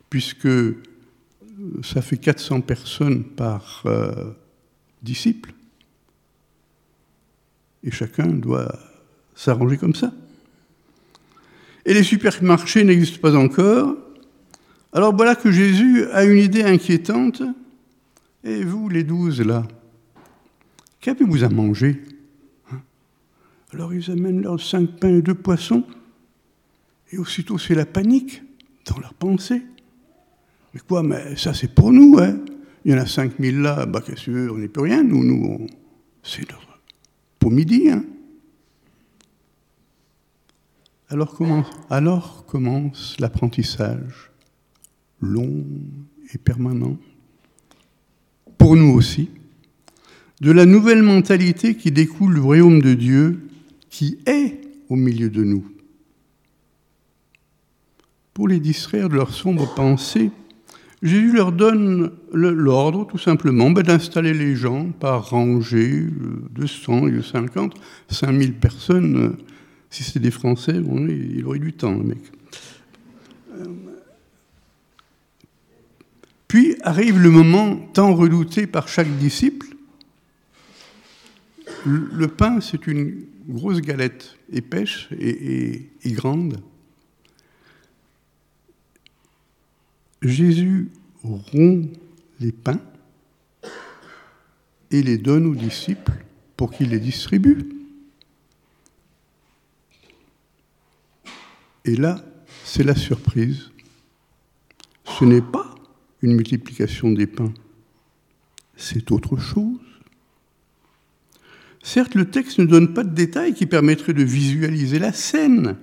puisque 0.09 0.47
ça 1.83 2.01
fait 2.01 2.17
400 2.17 2.61
personnes 2.61 3.23
par 3.23 3.83
euh, 3.85 4.31
disciple. 5.03 5.53
Et 7.83 7.91
chacun 7.91 8.25
doit 8.27 8.73
s'arranger 9.35 9.77
comme 9.77 9.93
ça. 9.93 10.11
Et 11.85 11.93
les 11.93 12.03
supermarchés 12.03 12.83
n'existent 12.83 13.21
pas 13.21 13.35
encore. 13.35 13.95
Alors 14.93 15.15
voilà 15.15 15.35
que 15.35 15.51
Jésus 15.51 16.05
a 16.05 16.23
une 16.23 16.39
idée 16.39 16.63
inquiétante. 16.63 17.43
Et 18.43 18.63
vous, 18.63 18.89
les 18.89 19.03
douze, 19.03 19.41
là, 19.41 19.67
qu'avez-vous 21.01 21.43
à 21.43 21.49
manger? 21.49 22.01
Alors 23.73 23.93
ils 23.93 24.09
amènent 24.09 24.41
leurs 24.41 24.59
cinq 24.59 24.99
pains 24.99 25.17
et 25.17 25.21
deux 25.21 25.35
poissons. 25.35 25.85
Et 27.11 27.17
aussitôt, 27.17 27.57
c'est 27.57 27.75
la 27.75 27.85
panique 27.85 28.41
dans 28.85 28.99
leurs 28.99 29.13
pensées. 29.13 29.61
Mais 30.73 30.79
quoi, 30.79 31.03
mais 31.03 31.35
ça 31.35 31.53
c'est 31.53 31.73
pour 31.73 31.91
nous, 31.91 32.17
hein 32.19 32.39
Il 32.85 32.91
y 32.91 32.95
en 32.95 32.97
a 32.97 33.05
5000 33.05 33.59
là, 33.59 33.85
bah 33.85 34.01
qu'est-ce 34.05 34.25
que 34.27 34.49
on 34.49 34.57
n'est 34.57 34.69
plus 34.69 34.83
rien, 34.83 35.03
nous, 35.03 35.23
nous, 35.23 35.67
c'est 36.23 36.47
pour 37.39 37.51
midi, 37.51 37.89
hein 37.89 38.05
alors 41.11 41.35
commence, 41.35 41.67
alors 41.89 42.45
commence 42.45 43.17
l'apprentissage 43.19 44.31
long 45.19 45.65
et 46.33 46.37
permanent, 46.37 46.97
pour 48.57 48.77
nous 48.77 48.93
aussi, 48.93 49.29
de 50.39 50.51
la 50.51 50.65
nouvelle 50.65 51.03
mentalité 51.03 51.75
qui 51.75 51.91
découle 51.91 52.35
du 52.35 52.39
royaume 52.39 52.81
de 52.81 52.93
Dieu 52.93 53.41
qui 53.89 54.19
est 54.25 54.61
au 54.87 54.95
milieu 54.95 55.29
de 55.29 55.43
nous. 55.43 55.65
Pour 58.33 58.47
les 58.47 58.59
distraire 58.59 59.09
de 59.09 59.15
leurs 59.15 59.33
sombres 59.33 59.73
pensées, 59.75 60.31
Jésus 61.01 61.33
leur 61.33 61.51
donne 61.51 62.11
l'ordre, 62.31 63.07
tout 63.07 63.17
simplement, 63.17 63.71
ben, 63.71 63.81
d'installer 63.81 64.33
les 64.33 64.55
gens 64.55 64.91
par 64.91 65.29
rangée 65.29 66.05
de 66.51 66.67
100 66.67 67.07
et 67.07 67.11
de 67.11 67.21
50, 67.21 67.73
5000 68.09 68.53
personnes 68.53 69.35
si 69.91 70.03
c'était 70.03 70.21
des 70.21 70.31
Français, 70.31 70.73
il 70.75 71.45
aurait 71.45 71.59
du 71.59 71.73
temps, 71.73 71.91
le 71.91 72.03
mec. 72.03 72.31
Euh, 73.53 73.65
puis 76.47 76.77
arrive 76.81 77.19
le 77.19 77.29
moment 77.29 77.75
tant 77.93 78.15
redouté 78.15 78.67
par 78.67 78.87
chaque 78.87 79.11
disciple. 79.17 79.67
Le 81.85 82.27
pain, 82.27 82.61
c'est 82.61 82.87
une 82.87 83.25
grosse 83.49 83.81
galette 83.81 84.37
épaisse 84.51 85.07
et 85.19 85.89
grande. 86.05 86.61
Jésus 90.21 90.89
rompt 91.23 91.89
les 92.39 92.51
pains 92.51 92.81
et 94.91 95.01
les 95.01 95.17
donne 95.17 95.45
aux 95.47 95.55
disciples 95.55 96.13
pour 96.57 96.71
qu'ils 96.71 96.89
les 96.89 96.99
distribuent. 96.99 97.69
Et 101.85 101.95
là, 101.95 102.23
c'est 102.63 102.83
la 102.83 102.95
surprise. 102.95 103.71
Ce 105.05 105.25
n'est 105.25 105.41
pas 105.41 105.73
une 106.21 106.35
multiplication 106.35 107.11
des 107.11 107.25
pains, 107.25 107.53
c'est 108.75 109.11
autre 109.11 109.37
chose. 109.37 109.79
Certes, 111.81 112.13
le 112.13 112.29
texte 112.29 112.59
ne 112.59 112.65
donne 112.65 112.93
pas 112.93 113.03
de 113.03 113.13
détails 113.13 113.55
qui 113.55 113.65
permettraient 113.65 114.13
de 114.13 114.23
visualiser 114.23 114.99
la 114.99 115.13
scène, 115.13 115.77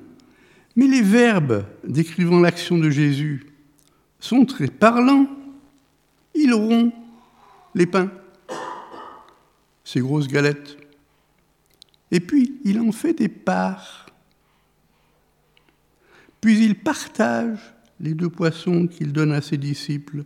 mais 0.76 0.86
les 0.86 1.02
verbes 1.02 1.66
décrivant 1.82 2.38
l'action 2.38 2.78
de 2.78 2.88
Jésus 2.88 3.47
sont 4.20 4.44
très 4.44 4.68
parlants. 4.68 5.26
Ils 6.34 6.52
rompt 6.52 6.92
les 7.74 7.86
pains, 7.86 8.10
ces 9.84 10.00
grosses 10.00 10.28
galettes. 10.28 10.76
Et 12.10 12.20
puis, 12.20 12.58
il 12.64 12.80
en 12.80 12.92
fait 12.92 13.14
des 13.14 13.28
parts. 13.28 14.06
Puis 16.40 16.64
il 16.64 16.76
partage 16.76 17.58
les 18.00 18.14
deux 18.14 18.28
poissons 18.28 18.86
qu'il 18.86 19.12
donne 19.12 19.32
à 19.32 19.42
ses 19.42 19.56
disciples 19.56 20.24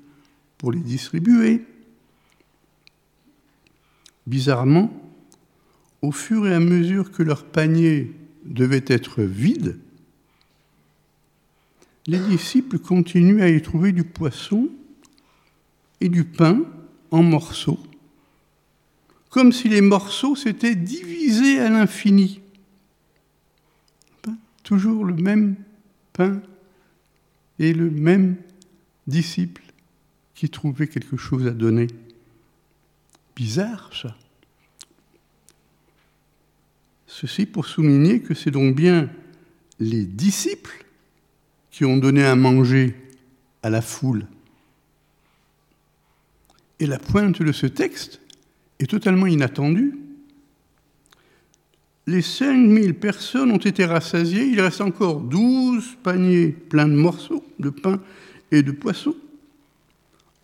pour 0.59 0.73
les 0.73 0.81
distribuer. 0.81 1.65
Bizarrement, 4.27 4.93
au 6.03 6.13
fur 6.13 6.47
et 6.47 6.55
à 6.55 6.61
mesure 6.61 7.11
que 7.11 7.23
leur 7.23 7.45
panier 7.45 8.13
devait 8.45 8.85
être 8.87 9.23
vide, 9.23 9.79
les 12.07 12.19
disciples 12.19 12.79
continuent 12.79 13.43
à 13.43 13.49
y 13.49 13.63
trouver 13.63 13.93
du 13.93 14.05
poisson 14.05 14.69
et 16.01 16.09
du 16.09 16.25
pain 16.25 16.63
en 17.11 17.23
morceaux, 17.23 17.79
comme 19.31 19.53
si 19.53 19.69
les 19.69 19.81
morceaux 19.81 20.35
s'étaient 20.35 20.75
divisés 20.75 21.61
à 21.61 21.69
l'infini. 21.69 22.41
Toujours 24.63 25.05
le 25.05 25.15
même 25.15 25.57
pain 26.13 26.41
et 27.59 27.73
le 27.73 27.91
même 27.91 28.37
disciple 29.07 29.63
qui 30.35 30.49
trouvait 30.49 30.89
quelque 30.89 31.17
chose 31.17 31.47
à 31.47 31.51
donner. 31.51 31.87
Bizarre 33.37 33.91
ça. 33.95 34.17
Ceci 37.07 37.47
pour 37.47 37.67
souligner 37.67 38.21
que 38.21 38.35
c'est 38.35 38.51
donc 38.51 38.75
bien 38.75 39.11
les 39.79 40.05
disciples 40.05 40.85
qui 41.73 41.85
ont 41.85 41.97
donné 41.97 42.23
à 42.23 42.37
manger 42.37 42.95
à 43.63 43.71
la 43.71 43.83
foule. 43.83 44.27
Et 46.79 46.87
la 46.87 46.99
pointe 46.99 47.43
de 47.43 47.53
ce 47.53 47.67
texte 47.67 48.21
est 48.79 48.91
totalement 48.91 49.27
inattendue. 49.27 49.99
Les 52.07 52.23
5000 52.23 52.95
personnes 52.95 53.53
ont 53.53 53.59
été 53.59 53.85
rassasiées, 53.85 54.45
il 54.45 54.61
reste 54.61 54.81
encore 54.81 55.21
12 55.21 55.97
paniers 56.03 56.49
pleins 56.49 56.89
de 56.89 56.95
morceaux 56.95 57.45
de 57.59 57.71
pain 57.71 58.01
et 58.51 58.63
de 58.63 58.73
poissons, 58.73 59.17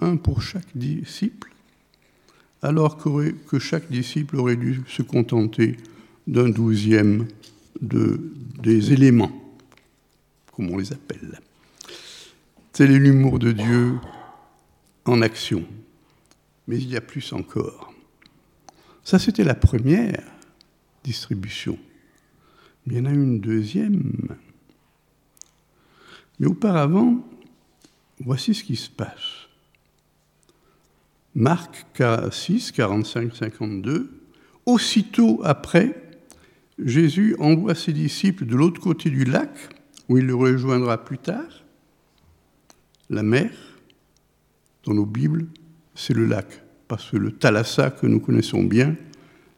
un 0.00 0.16
pour 0.16 0.40
chaque 0.40 0.76
disciple, 0.76 1.50
alors 2.62 2.96
que 2.96 3.58
chaque 3.58 3.90
disciple 3.90 4.36
aurait 4.36 4.56
dû 4.56 4.82
se 4.86 5.02
contenter 5.02 5.76
d'un 6.28 6.48
douzième 6.48 7.26
de, 7.80 8.20
des 8.62 8.92
éléments, 8.92 9.32
comme 10.58 10.72
on 10.72 10.76
les 10.76 10.92
appelle. 10.92 11.38
C'est 12.72 12.88
l'humour 12.88 13.38
de 13.38 13.52
Dieu 13.52 14.00
en 15.04 15.22
action. 15.22 15.64
Mais 16.66 16.78
il 16.78 16.88
y 16.88 16.96
a 16.96 17.00
plus 17.00 17.32
encore. 17.32 17.94
Ça, 19.04 19.20
c'était 19.20 19.44
la 19.44 19.54
première 19.54 20.20
distribution. 21.04 21.78
il 22.86 22.94
y 22.94 22.98
en 22.98 23.04
a 23.04 23.10
une 23.10 23.38
deuxième. 23.38 24.36
Mais 26.40 26.48
auparavant, 26.48 27.24
voici 28.18 28.52
ce 28.52 28.64
qui 28.64 28.74
se 28.74 28.90
passe. 28.90 29.46
Marc 31.36 31.86
6, 32.32 32.72
45, 32.72 33.32
52. 33.32 34.10
Aussitôt 34.66 35.40
après, 35.44 36.02
Jésus 36.84 37.36
envoie 37.38 37.76
ses 37.76 37.92
disciples 37.92 38.44
de 38.44 38.56
l'autre 38.56 38.80
côté 38.80 39.08
du 39.08 39.24
lac, 39.24 39.77
où 40.08 40.18
il 40.18 40.26
le 40.26 40.34
rejoindra 40.34 41.04
plus 41.04 41.18
tard. 41.18 41.64
La 43.10 43.22
mer, 43.22 43.50
dans 44.84 44.94
nos 44.94 45.06
Bibles, 45.06 45.46
c'est 45.94 46.14
le 46.14 46.26
lac, 46.26 46.46
parce 46.86 47.10
que 47.10 47.16
le 47.16 47.32
thalassa 47.32 47.90
que 47.90 48.06
nous 48.06 48.20
connaissons 48.20 48.62
bien 48.62 48.96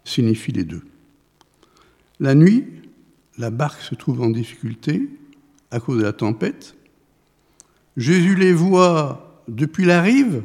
signifie 0.04 0.52
les 0.52 0.64
deux. 0.64 0.82
La 2.18 2.34
nuit, 2.34 2.66
la 3.38 3.50
barque 3.50 3.80
se 3.80 3.94
trouve 3.94 4.20
en 4.22 4.30
difficulté 4.30 5.08
à 5.70 5.80
cause 5.80 5.98
de 5.98 6.02
la 6.02 6.12
tempête. 6.12 6.76
Jésus 7.96 8.34
les 8.34 8.52
voit 8.52 9.42
depuis 9.48 9.84
la 9.84 10.02
rive 10.02 10.42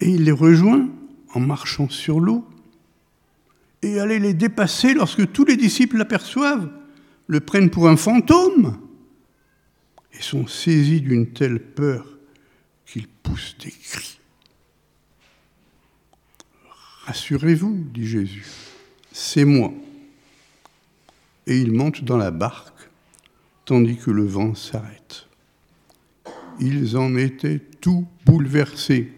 et 0.00 0.08
il 0.08 0.24
les 0.24 0.32
rejoint 0.32 0.88
en 1.34 1.40
marchant 1.40 1.88
sur 1.88 2.20
l'eau 2.20 2.44
et 3.82 3.98
allait 3.98 4.18
les 4.18 4.34
dépasser 4.34 4.94
lorsque 4.94 5.30
tous 5.32 5.44
les 5.44 5.56
disciples 5.56 5.96
l'aperçoivent, 5.96 6.68
le 7.32 7.40
prennent 7.40 7.70
pour 7.70 7.88
un 7.88 7.96
fantôme 7.96 8.78
et 10.12 10.20
sont 10.20 10.46
saisis 10.46 11.00
d'une 11.00 11.32
telle 11.32 11.60
peur 11.60 12.06
qu'ils 12.84 13.08
poussent 13.08 13.56
des 13.58 13.70
cris. 13.70 14.18
Rassurez-vous, 17.06 17.86
dit 17.92 18.06
Jésus, 18.06 18.46
c'est 19.12 19.46
moi 19.46 19.72
et 21.46 21.58
ils 21.58 21.72
montent 21.72 22.04
dans 22.04 22.18
la 22.18 22.30
barque, 22.30 22.90
tandis 23.64 23.96
que 23.96 24.10
le 24.10 24.24
vent 24.24 24.54
s'arrête. 24.54 25.26
Ils 26.60 26.98
en 26.98 27.16
étaient 27.16 27.60
tout 27.80 28.06
bouleversés. 28.26 29.10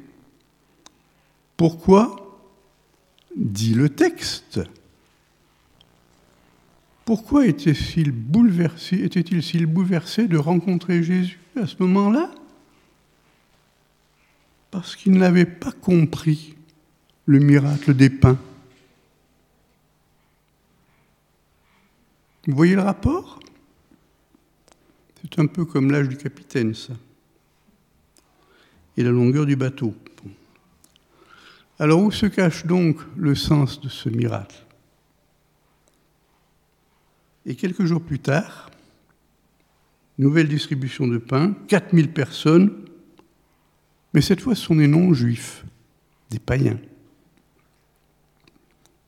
Pourquoi? 1.56 2.20
dit 3.36 3.74
le 3.74 3.88
texte. 3.88 4.60
Pourquoi 7.04 7.46
était-il 7.46 8.12
bouleversé, 8.12 9.04
était-il 9.04 9.66
bouleversé 9.66 10.26
de 10.26 10.38
rencontrer 10.38 11.02
Jésus 11.02 11.38
à 11.54 11.66
ce 11.66 11.76
moment-là? 11.82 12.34
Parce 14.70 14.96
qu'il 14.96 15.12
n'avait 15.12 15.44
pas 15.44 15.72
compris 15.72 16.54
le 17.26 17.38
miracle 17.38 17.94
des 17.94 18.10
pains. 18.10 18.38
Vous 22.46 22.56
voyez 22.56 22.74
le 22.74 22.82
rapport? 22.82 23.40
C'est 25.22 25.38
un 25.38 25.46
peu 25.46 25.64
comme 25.64 25.90
l'âge 25.90 26.08
du 26.08 26.16
capitaine, 26.16 26.74
ça. 26.74 26.92
Et 28.96 29.02
la 29.02 29.10
longueur 29.10 29.46
du 29.46 29.56
bateau. 29.56 29.94
Alors 31.78 32.02
où 32.02 32.10
se 32.10 32.26
cache 32.26 32.66
donc 32.66 32.98
le 33.16 33.34
sens 33.34 33.80
de 33.80 33.88
ce 33.88 34.08
miracle? 34.08 34.63
Et 37.46 37.54
quelques 37.56 37.84
jours 37.84 38.00
plus 38.00 38.18
tard, 38.18 38.70
nouvelle 40.18 40.48
distribution 40.48 41.06
de 41.06 41.18
pain, 41.18 41.54
4000 41.68 42.12
personnes, 42.12 42.72
Mais 44.12 44.20
cette 44.20 44.40
fois, 44.40 44.54
ce 44.54 44.62
sont 44.62 44.76
des 44.76 44.86
non-juifs, 44.86 45.64
des 46.30 46.38
païens. 46.38 46.78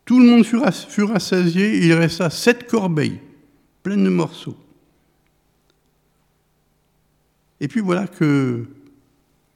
Tout 0.05 0.19
le 0.19 0.27
monde 0.27 0.45
fut 0.45 1.05
rassasié 1.05 1.79
il 1.85 1.93
resta 1.93 2.29
sept 2.29 2.69
corbeilles 2.69 3.21
pleines 3.85 4.03
de 4.03 4.09
morceaux. 4.09 4.57
Et 7.61 7.69
puis 7.69 7.81
voilà 7.81 8.09
que 8.09 8.67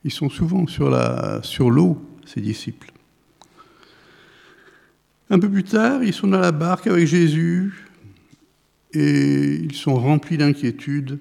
ils 0.04 0.12
sont 0.12 0.30
souvent 0.30 0.66
sur 0.68 1.70
l'eau, 1.70 2.00
ces 2.24 2.40
disciples. 2.40 2.92
Un 5.30 5.38
peu 5.38 5.50
plus 5.50 5.64
tard, 5.64 6.02
ils 6.04 6.14
sont 6.14 6.28
dans 6.28 6.38
la 6.38 6.52
barque 6.52 6.86
avec 6.86 7.06
Jésus 7.06 7.89
et 8.92 9.54
ils 9.54 9.74
sont 9.74 9.94
remplis 9.94 10.36
d'inquiétude 10.36 11.20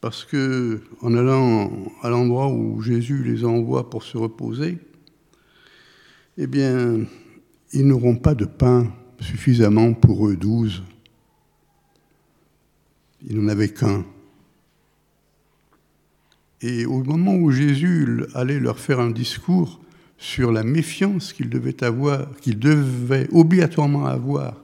parce 0.00 0.24
que 0.24 0.80
en 1.00 1.14
allant 1.14 1.70
à 2.02 2.10
l'endroit 2.10 2.48
où 2.48 2.82
Jésus 2.82 3.22
les 3.22 3.44
envoie 3.44 3.88
pour 3.88 4.02
se 4.02 4.18
reposer, 4.18 4.78
eh 6.38 6.46
bien, 6.46 7.00
ils 7.72 7.86
n'auront 7.86 8.16
pas 8.16 8.34
de 8.34 8.44
pain 8.44 8.92
suffisamment 9.20 9.94
pour 9.94 10.26
eux 10.28 10.36
douze. 10.36 10.82
Ils 13.28 13.40
n'en 13.40 13.48
avaient 13.48 13.68
qu'un. 13.68 14.04
Et 16.60 16.84
au 16.86 17.02
moment 17.04 17.36
où 17.36 17.50
Jésus 17.52 18.24
allait 18.34 18.58
leur 18.58 18.78
faire 18.78 18.98
un 18.98 19.10
discours 19.10 19.80
sur 20.18 20.52
la 20.52 20.64
méfiance 20.64 21.32
qu'ils 21.32 21.50
devaient 21.50 21.82
avoir, 21.84 22.34
qu'ils 22.36 22.58
devaient 22.58 23.28
obligatoirement 23.32 24.06
avoir 24.06 24.61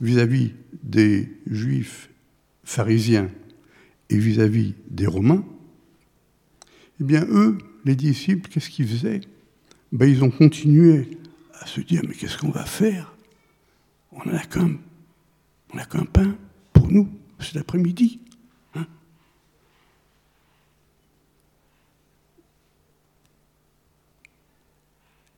vis-à-vis 0.00 0.52
des 0.82 1.28
Juifs 1.46 2.10
pharisiens 2.64 3.30
et 4.10 4.18
vis-à-vis 4.18 4.74
des 4.90 5.06
Romains, 5.06 5.44
eh 7.00 7.04
bien 7.04 7.24
eux, 7.28 7.58
les 7.84 7.96
disciples, 7.96 8.48
qu'est-ce 8.50 8.70
qu'ils 8.70 8.88
faisaient? 8.88 9.20
Ben, 9.92 10.08
Ils 10.08 10.24
ont 10.24 10.30
continué 10.30 11.18
à 11.60 11.66
se 11.66 11.80
dire, 11.80 12.02
mais 12.06 12.14
qu'est-ce 12.14 12.38
qu'on 12.38 12.50
va 12.50 12.64
faire? 12.64 13.14
On 14.12 14.28
n'a 14.28 14.44
qu'un, 14.44 16.04
pain 16.04 16.36
pour 16.72 16.90
nous 16.90 17.08
cet 17.38 17.56
après-midi. 17.56 18.20
Hein 18.74 18.86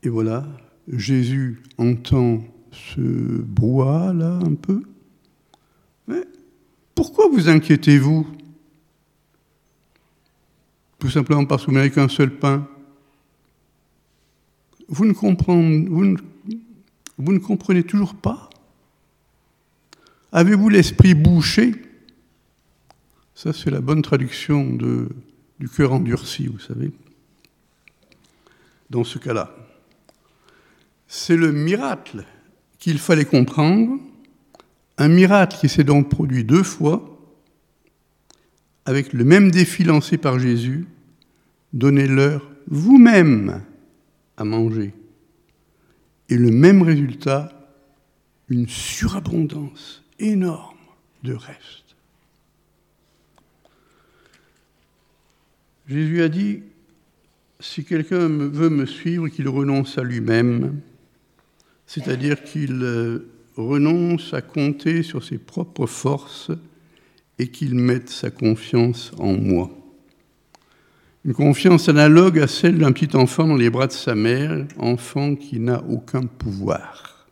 Et 0.03 0.09
voilà, 0.09 0.47
Jésus 0.89 1.63
entend 1.79 2.43
ce 2.73 3.01
brouhaha-là 3.01 4.39
un 4.45 4.55
peu. 4.55 4.83
Mais 6.07 6.23
pourquoi 6.95 7.29
vous 7.29 7.49
inquiétez-vous? 7.49 8.27
Tout 10.99 11.11
simplement 11.11 11.47
parce 11.47 11.65
que 11.65 11.71
vous 11.71 11.77
n'avez 11.77 11.91
qu'un 11.91 12.09
seul 12.09 12.31
pain. 12.31 12.69
Vous 14.89 15.05
ne, 15.05 15.13
comprenez, 15.13 16.17
comprenez 17.43 17.85
toujours 17.85 18.15
pas? 18.15 18.51
Avez-vous 20.33 20.69
l'esprit 20.69 21.15
bouché? 21.15 21.75
Ça, 23.35 23.53
c'est 23.53 23.71
la 23.71 23.81
bonne 23.81 24.03
traduction 24.03 24.65
du 24.65 25.69
cœur 25.69 25.93
endurci, 25.93 26.47
vous 26.47 26.59
savez. 26.59 26.93
Dans 28.91 29.05
ce 29.05 29.19
cas-là, 29.19 29.55
c'est 31.07 31.37
le 31.37 31.53
miracle 31.53 32.25
qu'il 32.81 32.99
fallait 32.99 33.27
comprendre, 33.27 33.99
un 34.99 35.09
miracle 35.09 35.59
qui 35.59 35.69
s'est 35.69 35.85
donc 35.85 36.09
produit 36.09 36.45
deux 36.45 36.63
fois, 36.63 37.07
avec 38.87 39.13
le 39.13 39.25
même 39.25 39.51
défi 39.51 39.85
lancé 39.85 40.17
par 40.17 40.39
Jésus, 40.39 40.87
donnez-leur 41.73 42.51
vous-même 42.67 43.63
à 44.37 44.45
manger. 44.45 44.93
Et 46.29 46.37
le 46.37 46.51
même 46.51 46.83
résultat, 46.83 47.53
une 48.49 48.69
surabondance 48.69 50.03
énorme 50.19 50.77
de 51.23 51.35
reste. 51.35 51.97
Jésus 55.87 56.23
a 56.23 56.29
dit, 56.29 56.63
si 57.59 57.85
quelqu'un 57.85 58.29
veut 58.29 58.71
me 58.71 58.87
suivre, 58.87 59.29
qu'il 59.29 59.49
renonce 59.49 59.99
à 59.99 60.03
lui-même, 60.03 60.81
c'est-à-dire 61.91 62.45
qu'il 62.45 62.85
euh, 62.85 63.33
renonce 63.57 64.33
à 64.33 64.43
compter 64.43 65.03
sur 65.03 65.25
ses 65.25 65.39
propres 65.39 65.89
forces 65.89 66.53
et 67.41 67.49
qu'il 67.49 67.75
mette 67.75 68.11
sa 68.11 68.31
confiance 68.31 69.11
en 69.19 69.33
moi. 69.33 69.73
Une 71.25 71.35
confiance 71.35 71.89
analogue 71.89 72.39
à 72.39 72.47
celle 72.47 72.79
d'un 72.79 72.93
petit 72.93 73.17
enfant 73.17 73.49
dans 73.49 73.57
les 73.57 73.71
bras 73.71 73.89
de 73.89 73.93
sa 73.93 74.15
mère, 74.15 74.69
enfant 74.79 75.35
qui 75.35 75.59
n'a 75.59 75.83
aucun 75.83 76.27
pouvoir. 76.27 77.27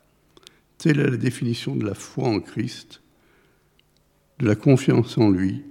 Telle 0.77 0.99
est 0.99 1.09
la 1.09 1.15
définition 1.15 1.77
de 1.77 1.85
la 1.85 1.93
foi 1.95 2.27
en 2.27 2.41
Christ, 2.41 3.01
de 4.39 4.45
la 4.45 4.55
confiance 4.55 5.17
en 5.17 5.29
lui 5.29 5.63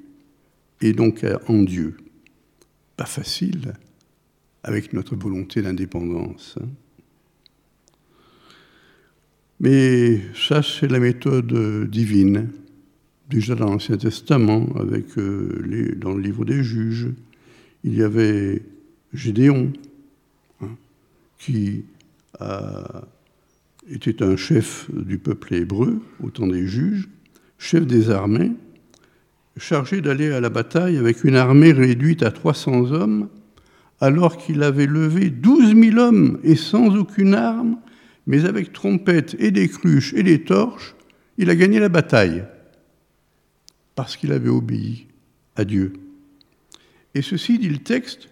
et 0.81 0.95
donc 0.95 1.27
en 1.47 1.63
Dieu. 1.63 1.99
Pas 2.97 3.05
facile 3.05 3.75
avec 4.63 4.95
notre 4.95 5.15
volonté 5.15 5.61
d'indépendance. 5.61 6.55
Hein. 6.59 6.69
Mais 9.61 10.21
ça, 10.35 10.63
c'est 10.63 10.89
la 10.89 11.01
méthode 11.01 11.91
divine. 11.91 12.51
Déjà 13.29 13.55
dans 13.55 13.67
l'Ancien 13.67 13.97
Testament, 13.97 14.69
euh, 14.77 15.95
dans 15.97 16.15
le 16.15 16.23
livre 16.23 16.45
des 16.45 16.63
juges, 16.63 17.09
il 17.85 17.97
y 17.97 18.03
avait 18.03 18.63
Gédéon, 19.13 19.73
hein, 20.63 20.71
qui 21.39 21.85
était 23.91 24.23
un 24.23 24.37
chef 24.37 24.89
du 24.93 25.19
peuple 25.19 25.55
hébreu 25.55 26.01
au 26.23 26.31
temps 26.31 26.47
des 26.47 26.67
juges, 26.67 27.09
chef 27.59 27.87
des 27.87 28.11
armées, 28.11 28.53
chargé 29.57 30.01
d'aller 30.01 30.31
à 30.31 30.41
la 30.41 30.51
bataille 30.51 30.97
avec 30.97 31.25
une 31.25 31.35
armée 31.35 31.73
réduite 31.73 32.23
à 32.23 32.31
300 32.31 32.93
hommes, 32.93 33.29
alors 34.01 34.37
qu'il 34.37 34.63
avait 34.63 34.87
levé 34.87 35.31
12 35.31 35.75
000 35.75 35.99
hommes 35.99 36.39
et 36.45 36.55
sans 36.55 36.95
aucune 36.95 37.35
arme 37.35 37.77
mais 38.29 38.45
avec 38.45 38.75
trompette 38.75 39.35
et 39.39 39.51
des 39.51 39.69
cruches 39.69 40.13
et 40.13 40.23
des 40.23 40.45
torches, 40.45 40.95
il 41.39 41.49
a 41.49 41.57
gagné 41.57 41.81
la 41.81 41.89
bataille, 41.89 42.45
parce 43.95 44.17
qu'il 44.17 44.33
avait 44.33 44.51
obéi 44.51 45.07
à 45.57 45.65
Dieu. 45.65 45.95
Et 47.15 47.23
ceci, 47.23 47.59
dit 47.59 47.71
le 47.71 47.79
texte, 47.79 48.29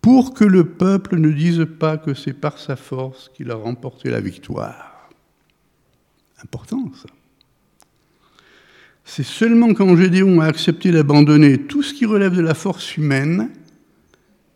pour 0.00 0.32
que 0.32 0.44
le 0.44 0.64
peuple 0.64 1.18
ne 1.18 1.30
dise 1.30 1.66
pas 1.78 1.98
que 1.98 2.14
c'est 2.14 2.32
par 2.32 2.58
sa 2.58 2.74
force 2.74 3.30
qu'il 3.34 3.50
a 3.50 3.54
remporté 3.54 4.10
la 4.10 4.20
victoire. 4.20 5.10
Important 6.42 6.90
ça. 6.94 7.10
C'est 9.04 9.26
seulement 9.26 9.74
quand 9.74 9.94
Gédéon 9.94 10.40
a 10.40 10.46
accepté 10.46 10.90
d'abandonner 10.90 11.58
tout 11.58 11.82
ce 11.82 11.92
qui 11.92 12.06
relève 12.06 12.34
de 12.34 12.40
la 12.40 12.54
force 12.54 12.96
humaine 12.96 13.50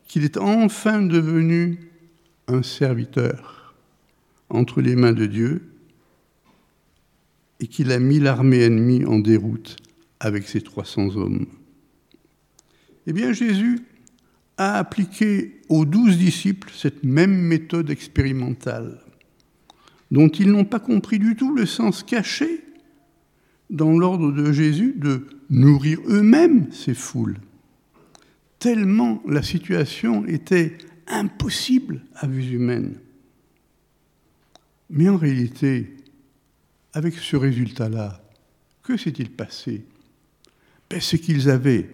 qu'il 0.07 0.25
est 0.25 0.39
enfin 0.39 1.03
devenu 1.03 1.79
un 2.47 2.63
serviteur 2.63 3.58
entre 4.51 4.81
les 4.81 4.97
mains 4.97 5.13
de 5.13 5.27
Dieu 5.27 5.63
et 7.61 7.67
qu'il 7.67 7.93
a 7.93 7.99
mis 7.99 8.21
l'armée 8.21 8.63
ennemie 8.63 9.05
en 9.05 9.19
déroute 9.19 9.77
avec 10.21 10.47
ses 10.49 10.61
300 10.61 11.17
hommes. 11.17 11.47
Eh 13.07 13.13
bien, 13.13 13.33
Jésus 13.33 13.81
a 14.57 14.79
appliqué 14.79 15.61
aux 15.69 15.85
douze 15.85 16.19
disciples 16.19 16.71
cette 16.75 17.05
même 17.05 17.35
méthode 17.35 17.91
expérimentale, 17.91 19.01
dont 20.11 20.29
ils 20.29 20.51
n'ont 20.51 20.65
pas 20.65 20.81
compris 20.81 21.19
du 21.19 21.37
tout 21.37 21.55
le 21.55 21.67
sens 21.67 22.03
caché 22.03 22.65
dans 23.71 23.97
l'ordre 23.97 24.33
de 24.33 24.53
Jésus 24.53 24.95
de 24.97 25.27
nourrir 25.51 26.01
eux-mêmes 26.07 26.71
ces 26.73 26.95
foules, 26.95 27.39
tellement 28.59 29.23
la 29.27 29.43
situation 29.43 30.27
était 30.27 30.77
impossible 31.07 32.03
à 32.15 32.27
vue 32.27 32.51
humaine. 32.51 32.95
Mais 34.91 35.09
en 35.09 35.17
réalité, 35.17 35.97
avec 36.93 37.15
ce 37.15 37.37
résultat-là, 37.37 38.23
que 38.83 38.97
s'est-il 38.97 39.31
passé? 39.31 39.85
Ben, 40.89 41.01
C'est 41.01 41.19
qu'ils 41.19 41.51
avaient 41.51 41.89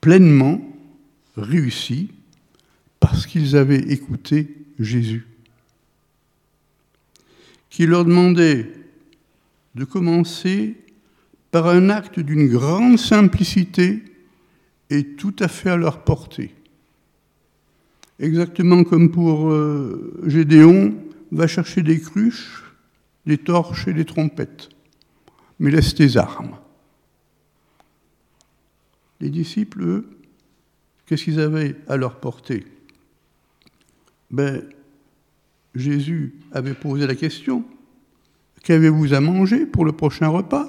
pleinement 0.00 0.60
réussi 1.36 2.10
parce 3.00 3.26
qu'ils 3.26 3.56
avaient 3.56 3.92
écouté 3.92 4.56
Jésus, 4.78 5.26
qui 7.68 7.86
leur 7.86 8.04
demandait 8.04 8.72
de 9.74 9.84
commencer 9.84 10.76
par 11.50 11.66
un 11.68 11.90
acte 11.90 12.20
d'une 12.20 12.48
grande 12.48 12.98
simplicité 12.98 14.02
et 14.88 15.04
tout 15.16 15.34
à 15.38 15.48
fait 15.48 15.70
à 15.70 15.76
leur 15.76 16.04
portée 16.04 16.54
exactement 18.20 18.84
comme 18.84 19.10
pour 19.10 19.50
euh, 19.50 20.22
Gédéon, 20.26 20.94
va 21.32 21.46
chercher 21.46 21.82
des 21.82 22.00
cruches, 22.00 22.62
des 23.26 23.38
torches 23.38 23.88
et 23.88 23.92
des 23.92 24.04
trompettes, 24.04 24.68
mais 25.58 25.70
laisse 25.70 25.94
tes 25.94 26.16
armes. 26.16 26.56
Les 29.20 29.30
disciples, 29.30 29.82
eux, 29.82 30.10
qu'est-ce 31.06 31.24
qu'ils 31.24 31.40
avaient 31.40 31.76
à 31.88 31.96
leur 31.96 32.20
portée? 32.20 32.66
Ben, 34.30 34.62
Jésus 35.74 36.34
avait 36.52 36.74
posé 36.74 37.06
la 37.06 37.14
question 37.14 37.64
Qu'avez-vous 38.62 39.14
à 39.14 39.20
manger 39.20 39.64
pour 39.66 39.84
le 39.84 39.92
prochain 39.92 40.28
repas? 40.28 40.66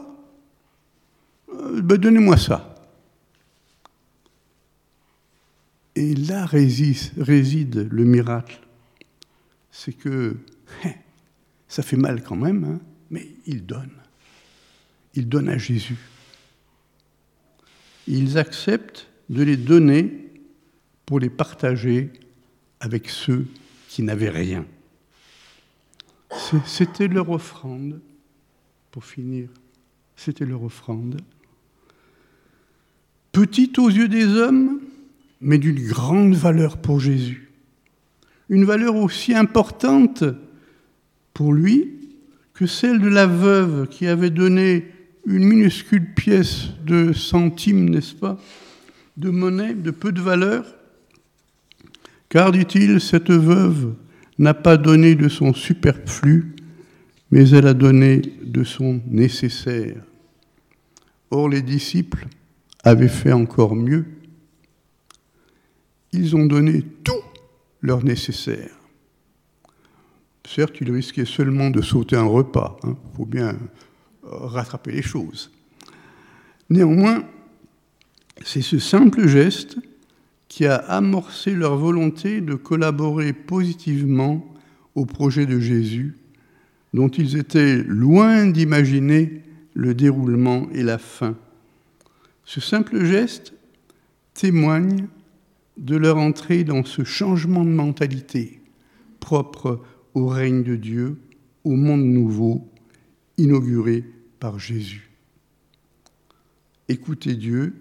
Euh, 1.54 1.82
ben, 1.82 1.98
Donnez-moi 1.98 2.38
ça. 2.38 2.71
Et 5.96 6.16
là 6.16 6.46
réside, 6.46 7.90
le 7.92 8.04
miracle. 8.04 8.60
C'est 9.72 9.94
que 9.94 10.38
hein, 10.84 10.92
ça 11.68 11.84
fait 11.84 11.98
mal 11.98 12.24
quand 12.24 12.36
même, 12.36 12.64
hein, 12.64 12.80
mais 13.10 13.28
il 13.46 13.66
donne. 13.66 13.92
Il 15.16 15.28
donne 15.28 15.50
à 15.50 15.58
Jésus. 15.58 15.98
Ils 18.08 18.38
acceptent 18.38 19.08
de 19.30 19.44
les 19.44 19.58
donner 19.58 20.30
pour 21.06 21.20
les 21.20 21.30
partager 21.30 22.12
avec 22.80 23.10
ceux 23.10 23.46
qui 23.90 24.04
n'avaient 24.04 24.30
rien. 24.30 24.66
C'était 26.66 27.08
leur 27.08 27.30
offrande, 27.30 28.00
pour 28.92 29.06
finir. 29.06 29.50
C'était 30.16 30.46
leur 30.46 30.64
offrande. 30.64 31.22
Petite 33.32 33.80
aux 33.80 33.90
yeux 33.90 34.08
des 34.08 34.26
hommes, 34.26 34.80
mais 35.42 35.58
d'une 35.58 35.88
grande 35.88 36.36
valeur 36.36 36.78
pour 36.78 37.00
Jésus. 37.00 37.50
Une 38.50 38.66
valeur 38.66 38.96
aussi 38.96 39.34
importante 39.34 40.24
pour 41.34 41.54
lui 41.54 42.00
que 42.54 42.68
celle 42.68 43.00
de 43.00 43.10
la 43.10 43.26
veuve 43.26 43.88
qui 43.88 44.08
avait 44.08 44.30
donné 44.30 44.86
une 45.26 45.46
minuscule 45.46 46.14
pièce 46.14 46.70
de 46.86 47.14
centimes, 47.14 47.90
n'est-ce 47.90 48.16
pas, 48.16 48.40
de 49.18 49.30
monnaie 49.30 49.74
de 49.74 49.92
peu 49.92 50.12
de 50.12 50.22
valeur. 50.22 50.66
Car, 52.30 52.52
dit-il, 52.52 53.02
cette 53.02 53.32
veuve 53.32 53.96
n'a 54.38 54.54
pas 54.54 54.78
donné 54.78 55.16
de 55.16 55.28
son 55.28 55.54
superflu, 55.54 56.56
mais 57.30 57.50
elle 57.50 57.68
a 57.68 57.74
donné 57.74 58.22
de 58.44 58.64
son 58.64 59.02
nécessaire. 59.08 60.02
Or, 61.30 61.50
les 61.50 61.62
disciples 61.62 62.28
avaient 62.84 63.08
fait 63.08 63.32
encore 63.32 63.76
mieux 63.76 64.06
ils 66.14 66.36
ont 66.36 66.46
donné 66.46 66.84
tout 67.04 67.24
leur 67.82 68.04
nécessaire. 68.04 68.72
Certes, 70.46 70.78
ils 70.82 70.92
risquaient 70.92 71.26
seulement 71.26 71.70
de 71.70 71.82
sauter 71.82 72.16
un 72.16 72.26
repas. 72.26 72.78
Il 72.84 72.90
hein. 72.90 72.98
faut 73.16 73.26
bien 73.26 73.50
euh, 73.50 73.58
rattraper 74.24 74.92
les 74.92 75.02
choses. 75.02 75.52
Néanmoins, 76.70 77.24
c'est 78.44 78.62
ce 78.62 78.80
simple 78.80 79.28
geste 79.28 79.78
qui 80.48 80.66
a 80.66 80.76
amorcé 80.76 81.52
leur 81.52 81.78
volonté 81.78 82.42
de 82.42 82.56
collaborer 82.56 83.34
positivement 83.34 84.46
au 84.96 85.06
projet 85.06 85.46
de 85.46 85.60
Jésus, 85.60 86.18
dont 86.94 87.08
ils 87.08 87.38
étaient 87.38 87.84
loin 87.84 88.48
d'imaginer 88.48 89.44
le 89.74 89.94
déroulement 89.94 90.68
et 90.74 90.84
la 90.84 90.98
fin. 90.98 91.38
Ce 92.44 92.60
simple 92.60 93.06
geste 93.06 93.54
témoigne 94.34 95.08
de 95.78 95.96
leur 95.96 96.18
entrée 96.18 96.64
dans 96.64 96.84
ce 96.84 97.04
changement 97.04 97.64
de 97.64 97.70
mentalité 97.70 98.62
propre 99.20 99.82
au 100.14 100.28
règne 100.28 100.64
de 100.64 100.76
Dieu, 100.76 101.22
au 101.64 101.72
monde 101.72 102.04
nouveau, 102.04 102.68
inauguré 103.38 104.04
par 104.40 104.60
Jésus. 104.60 105.12
Écoutez 106.90 107.36
Dieu 107.36 107.76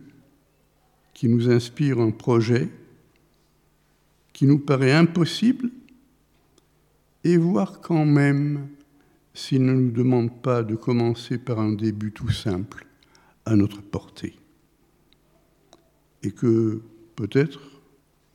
qui 1.14 1.29
nous 1.29 1.50
inspire 1.50 1.98
un 1.98 2.12
projet 2.12 2.68
qui 4.33 4.46
nous 4.46 4.59
paraît 4.59 4.92
impossible 4.92 5.70
et 7.24 7.37
voir 7.37 7.81
quand 7.81 8.07
même 8.07 8.68
s'il 9.35 9.64
ne 9.64 9.74
nous 9.74 9.90
demande 9.90 10.40
pas 10.40 10.62
de 10.62 10.76
commencer 10.76 11.38
par 11.38 11.59
un 11.61 11.72
début 11.72 12.12
tout 12.12 12.31
simple 12.31 12.87
à 13.44 13.57
notre 13.57 13.83
portée. 13.83 14.37
Et 16.22 16.31
que 16.31 16.83
peut-être 17.16 17.80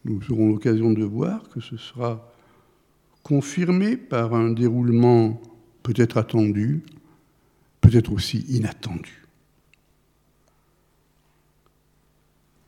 nous 0.05 0.21
aurons 0.29 0.49
l'occasion 0.51 0.93
de 0.93 1.03
voir 1.03 1.49
que 1.49 1.59
ce 1.59 1.77
sera 1.77 2.31
confirmé 3.23 3.97
par 3.97 4.35
un 4.35 4.51
déroulement 4.51 5.41
peut-être 5.81 6.17
attendu, 6.17 6.83
peut-être 7.81 8.11
aussi 8.11 8.45
inattendu. 8.49 9.23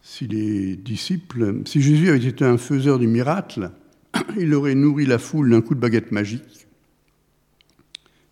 Si 0.02 0.28
les 0.28 0.76
disciples, 0.76 1.62
si 1.65 1.82
Jésus 1.82 2.10
avait 2.10 2.26
été 2.26 2.43
un 2.43 2.58
faiseur 2.58 2.97
de 2.97 3.06
miracles, 3.06 3.71
il 4.39 4.54
aurait 4.56 4.73
nourri 4.73 5.06
la 5.06 5.19
foule 5.19 5.52
d'un 5.52 5.62
coup 5.62 5.76
de 5.76 5.80
baguette 5.80 6.12
magique. 6.12 6.65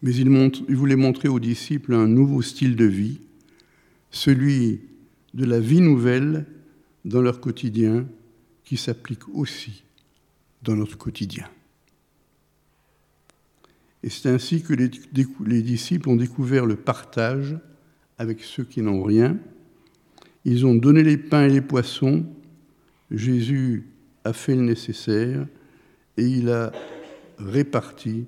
Mais 0.01 0.15
il, 0.15 0.29
voulait 0.75 0.95
montrer 0.95 1.27
aux 1.27 1.39
disciples 1.39 1.93
un 1.93 2.07
nouveau 2.07 2.41
style 2.41 2.75
de 2.75 2.85
vie, 2.85 3.19
celui 4.09 4.81
de 5.33 5.45
la 5.45 5.59
vie 5.59 5.81
nouvelle 5.81 6.45
dans 7.05 7.21
leur 7.21 7.39
quotidien 7.39 8.05
qui 8.65 8.77
s'applique 8.77 9.27
aussi 9.29 9.83
dans 10.61 10.75
notre 10.75 10.97
quotidien. 10.97 11.47
Et 14.03 14.09
c'est 14.09 14.29
ainsi 14.29 14.61
que 14.61 14.73
les, 14.73 14.91
les, 15.45 15.61
disciples 15.61 16.09
ont 16.09 16.15
découvert 16.15 16.65
le 16.65 16.75
partage 16.75 17.57
avec 18.17 18.41
ceux 18.41 18.63
qui 18.63 18.81
n'ont 18.81 19.03
rien. 19.03 19.37
Ils 20.43 20.65
ont 20.65 20.75
donné 20.75 21.01
les 21.01 21.17
pains 21.17 21.45
et 21.45 21.49
les 21.49 21.61
poissons. 21.61 22.25
Jésus 23.09 23.87
a 24.23 24.33
fait 24.33 24.55
le 24.55 24.61
nécessaire 24.61 25.47
et 26.17 26.25
il 26.25 26.49
a 26.49 26.71
réparti 27.39 28.25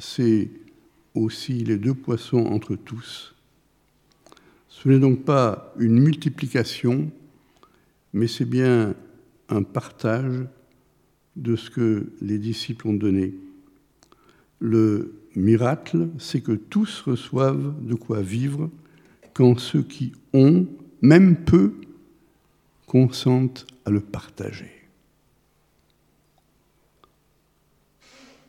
c'est 0.00 0.48
aussi 1.14 1.64
les 1.64 1.76
deux 1.76 1.94
poissons 1.94 2.46
entre 2.46 2.74
tous. 2.74 3.34
Ce 4.68 4.88
n'est 4.88 4.98
donc 4.98 5.24
pas 5.24 5.74
une 5.78 6.00
multiplication, 6.00 7.10
mais 8.12 8.26
c'est 8.26 8.46
bien 8.46 8.94
un 9.50 9.62
partage 9.62 10.46
de 11.36 11.56
ce 11.56 11.70
que 11.70 12.12
les 12.20 12.38
disciples 12.38 12.88
ont 12.88 12.94
donné. 12.94 13.34
Le 14.58 15.14
miracle, 15.36 16.08
c'est 16.18 16.40
que 16.40 16.52
tous 16.52 17.00
reçoivent 17.02 17.74
de 17.84 17.94
quoi 17.94 18.22
vivre 18.22 18.70
quand 19.34 19.58
ceux 19.58 19.82
qui 19.82 20.12
ont, 20.32 20.66
même 21.02 21.36
peu, 21.36 21.74
consentent 22.86 23.66
à 23.84 23.90
le 23.90 24.00
partager. 24.00 24.70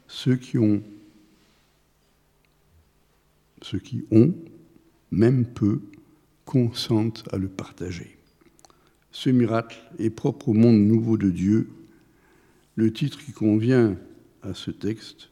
Ceux 0.08 0.36
qui 0.36 0.58
ont, 0.58 0.82
ceux 3.62 3.80
qui 3.80 4.04
ont, 4.12 4.34
même 5.12 5.46
peu, 5.46 5.82
consentent 6.46 7.24
à 7.32 7.38
le 7.38 7.48
partager. 7.48 8.18
Ce 9.12 9.30
miracle 9.30 9.78
est 10.00 10.10
propre 10.10 10.50
au 10.50 10.54
monde 10.54 10.80
nouveau 10.80 11.18
de 11.18 11.30
Dieu. 11.30 11.70
Le 12.76 12.92
titre 12.94 13.24
qui 13.24 13.34
convient 13.34 13.98
à 14.42 14.54
ce 14.54 14.72
texte, 14.72 15.30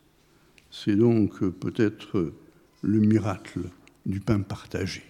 c'est 0.70 0.96
donc 0.96 1.40
peut-être 1.40 2.34
le 2.82 3.00
miracle 3.00 3.62
du 4.06 4.20
pain 4.20 4.42
partagé. 4.42 5.04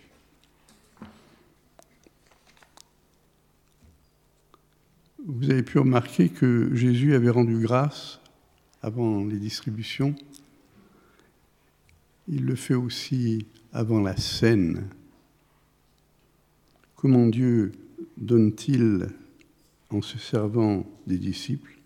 Vous 5.25 5.49
avez 5.49 5.63
pu 5.63 5.79
remarquer 5.79 6.29
que 6.29 6.73
Jésus 6.73 7.13
avait 7.13 7.29
rendu 7.29 7.59
grâce 7.59 8.19
avant 8.81 9.25
les 9.25 9.37
distributions. 9.37 10.15
Il 12.27 12.45
le 12.45 12.55
fait 12.55 12.75
aussi 12.75 13.45
avant 13.73 14.01
la 14.01 14.15
scène. 14.15 14.87
Comment 16.95 17.27
Dieu 17.27 17.71
donne-t-il 18.19 19.07
en 19.89 20.01
se 20.01 20.17
servant 20.17 20.85
des 21.07 21.17
disciples 21.17 21.79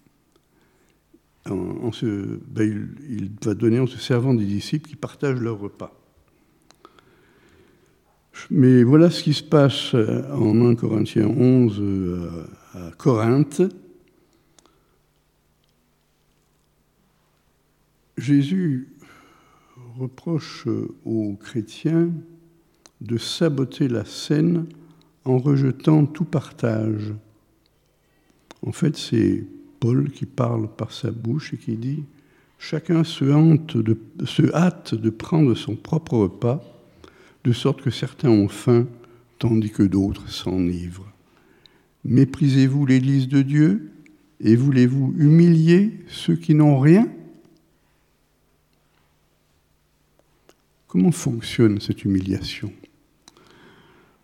en, 1.50 1.92
ben, 2.48 2.90
il, 3.10 3.30
va 3.44 3.54
donner 3.54 3.80
en 3.80 3.88
se 3.88 3.98
servant 3.98 4.34
des 4.34 4.46
disciples 4.46 4.90
qui 4.90 4.96
partagent 4.96 5.42
leur 5.42 5.60
repas. 5.60 6.00
Mais 8.50 8.84
voilà 8.84 9.10
ce 9.10 9.24
qui 9.24 9.34
se 9.34 9.44
passe 9.44 9.94
en 9.94 10.66
1 10.66 10.76
Corinthiens 10.76 11.28
11 11.28 11.80
euh, 11.80 12.46
à 12.74 12.92
Corinthe. 12.98 13.62
Jésus 18.18 18.88
reproche 20.00 20.66
aux 21.04 21.36
chrétiens 21.36 22.10
de 23.02 23.18
saboter 23.18 23.88
la 23.90 24.06
scène 24.06 24.66
en 25.26 25.38
rejetant 25.38 26.06
tout 26.06 26.26
partage. 26.26 27.14
En 28.66 28.72
fait, 28.72 28.98
c'est 28.98 29.44
Paul 29.80 30.12
qui 30.12 30.26
parle 30.26 30.68
par 30.68 30.92
sa 30.92 31.12
bouche 31.12 31.54
et 31.54 31.58
qui 31.58 31.76
dit 31.76 32.04
Chacun 32.60 33.04
se, 33.04 33.26
hante 33.26 33.76
se 34.26 34.54
hâte 34.54 34.96
de 34.96 35.10
prendre 35.10 35.54
son 35.54 35.76
propre 35.76 36.18
repas, 36.18 36.64
de 37.44 37.52
sorte 37.52 37.82
que 37.82 37.92
certains 37.92 38.30
ont 38.30 38.48
faim, 38.48 38.88
tandis 39.38 39.70
que 39.70 39.84
d'autres 39.84 40.30
s'enivrent. 40.30 41.12
Méprisez-vous 42.06 42.86
l'Église 42.86 43.28
de 43.28 43.42
Dieu 43.42 43.92
et 44.40 44.56
voulez-vous 44.56 45.14
humilier 45.18 45.92
ceux 46.08 46.36
qui 46.36 46.56
n'ont 46.56 46.80
rien? 46.80 47.10
Comment 50.88 51.12
fonctionne 51.12 51.82
cette 51.82 52.06
humiliation? 52.06 52.72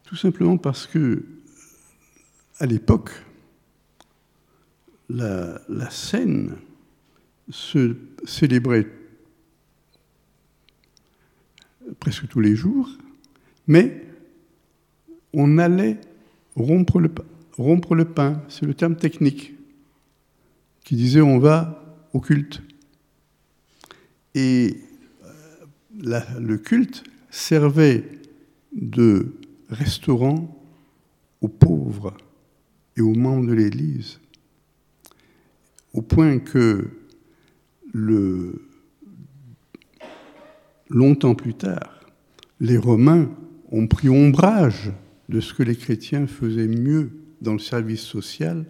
Tout 0.09 0.15
simplement 0.15 0.57
parce 0.57 0.87
que, 0.87 1.23
à 2.57 2.65
l'époque, 2.65 3.11
la, 5.07 5.59
scène 5.91 6.55
se 7.51 7.95
célébrait 8.25 8.87
presque 11.99 12.27
tous 12.27 12.39
les 12.39 12.55
jours, 12.55 12.89
mais 13.67 14.03
on 15.33 15.59
allait 15.59 16.01
rompre 16.55 16.99
le, 16.99 17.11
rompre 17.55 17.93
le 17.93 18.05
pain, 18.05 18.41
c'est 18.47 18.65
le 18.65 18.73
terme 18.73 18.95
technique, 18.95 19.53
qui 20.85 20.95
disait 20.95 21.21
on 21.21 21.37
va 21.37 21.85
au 22.13 22.19
culte. 22.19 22.63
Et 24.33 24.75
le 25.93 26.55
culte 26.57 27.03
servait 27.29 28.09
de 28.71 29.38
restaurant 29.69 30.55
aux 31.41 31.47
pauvres 31.47 32.15
et 32.97 33.01
aux 33.01 33.13
membres 33.13 33.47
de 33.47 33.53
l'Église, 33.53 34.19
au 35.93 36.01
point 36.01 36.39
que 36.39 36.89
longtemps 40.89 41.35
plus 41.35 41.53
tard, 41.53 42.05
les 42.59 42.77
Romains 42.77 43.29
ont 43.71 43.87
pris 43.87 44.09
ombrage 44.09 44.91
de 45.29 45.39
ce 45.39 45.53
que 45.53 45.63
les 45.63 45.75
chrétiens 45.75 46.27
faisaient 46.27 46.67
mieux 46.67 47.11
dans 47.41 47.53
le 47.53 47.59
service 47.59 48.01
social 48.01 48.65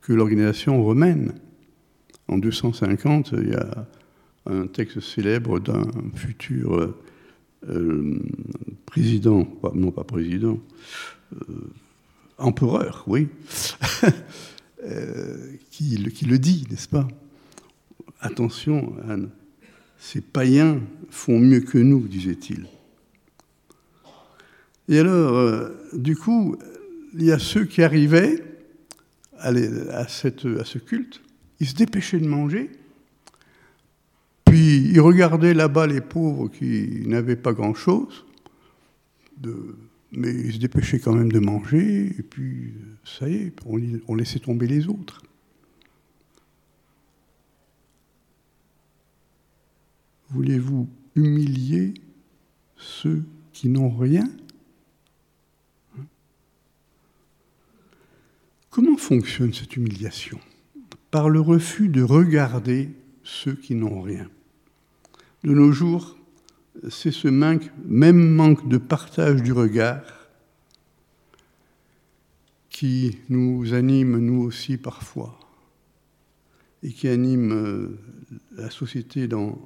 que 0.00 0.12
l'organisation 0.12 0.82
romaine. 0.82 1.34
En 2.28 2.38
250, 2.38 3.32
il 3.32 3.50
y 3.50 3.54
a 3.54 3.86
un 4.46 4.66
texte 4.66 5.00
célèbre 5.00 5.60
d'un 5.60 5.86
futur 6.14 6.94
euh, 7.68 8.18
président, 8.86 9.46
non 9.74 9.90
pas 9.90 10.04
président, 10.04 10.58
euh, 11.34 11.54
empereur, 12.38 13.04
oui, 13.06 13.28
euh, 14.84 15.52
qui, 15.70 16.02
qui, 16.10 16.24
le 16.24 16.38
dit, 16.38 16.66
n'est-ce 16.70 16.88
pas? 16.88 17.06
Attention, 18.20 18.94
ces 19.98 20.20
païens 20.20 20.80
font 21.10 21.38
mieux 21.38 21.60
que 21.60 21.78
nous, 21.78 22.06
disait-il. 22.06 22.66
Et 24.88 24.98
alors, 24.98 25.70
du 25.92 26.16
coup, 26.16 26.56
il 27.14 27.24
y 27.24 27.32
a 27.32 27.38
ceux 27.38 27.64
qui 27.64 27.82
arrivaient 27.82 28.42
à, 29.38 29.48
à 29.48 30.08
ce 30.08 30.78
culte, 30.78 31.22
ils 31.60 31.68
se 31.68 31.74
dépêchaient 31.74 32.18
de 32.18 32.26
manger, 32.26 32.70
puis 34.50 34.90
il 34.90 35.00
regardait 35.00 35.54
là-bas 35.54 35.86
les 35.86 36.00
pauvres 36.00 36.48
qui 36.48 37.04
n'avaient 37.06 37.36
pas 37.36 37.52
grand-chose, 37.52 38.26
mais 40.10 40.34
ils 40.34 40.54
se 40.54 40.58
dépêchaient 40.58 40.98
quand 40.98 41.14
même 41.14 41.30
de 41.30 41.38
manger, 41.38 42.06
et 42.18 42.22
puis 42.22 42.74
ça 43.04 43.28
y 43.28 43.34
est, 43.34 43.52
on, 43.64 44.14
laissait 44.16 44.40
tomber 44.40 44.66
les 44.66 44.88
autres. 44.88 45.22
Voulez-vous 50.30 50.88
humilier 51.14 51.94
ceux 52.76 53.22
qui 53.52 53.68
n'ont 53.68 53.96
rien? 53.96 54.28
Comment 58.68 58.96
fonctionne 58.96 59.54
cette 59.54 59.76
humiliation? 59.76 60.40
Par 61.12 61.28
le 61.28 61.40
refus 61.40 61.88
de 61.88 62.02
regarder 62.02 62.90
ceux 63.22 63.54
qui 63.54 63.76
n'ont 63.76 64.00
rien 64.00 64.28
de 65.44 65.52
nos 65.52 65.72
jours, 65.72 66.16
c'est 66.88 67.10
ce 67.10 67.28
même 67.28 68.34
manque 68.34 68.68
de 68.68 68.78
partage 68.78 69.42
du 69.42 69.52
regard 69.52 70.02
qui 72.68 73.18
nous 73.28 73.74
anime 73.74 74.18
nous 74.18 74.42
aussi 74.42 74.76
parfois 74.76 75.38
et 76.82 76.92
qui 76.92 77.08
anime 77.08 77.52
euh, 77.52 77.98
la 78.56 78.70
société 78.70 79.28
dans 79.28 79.58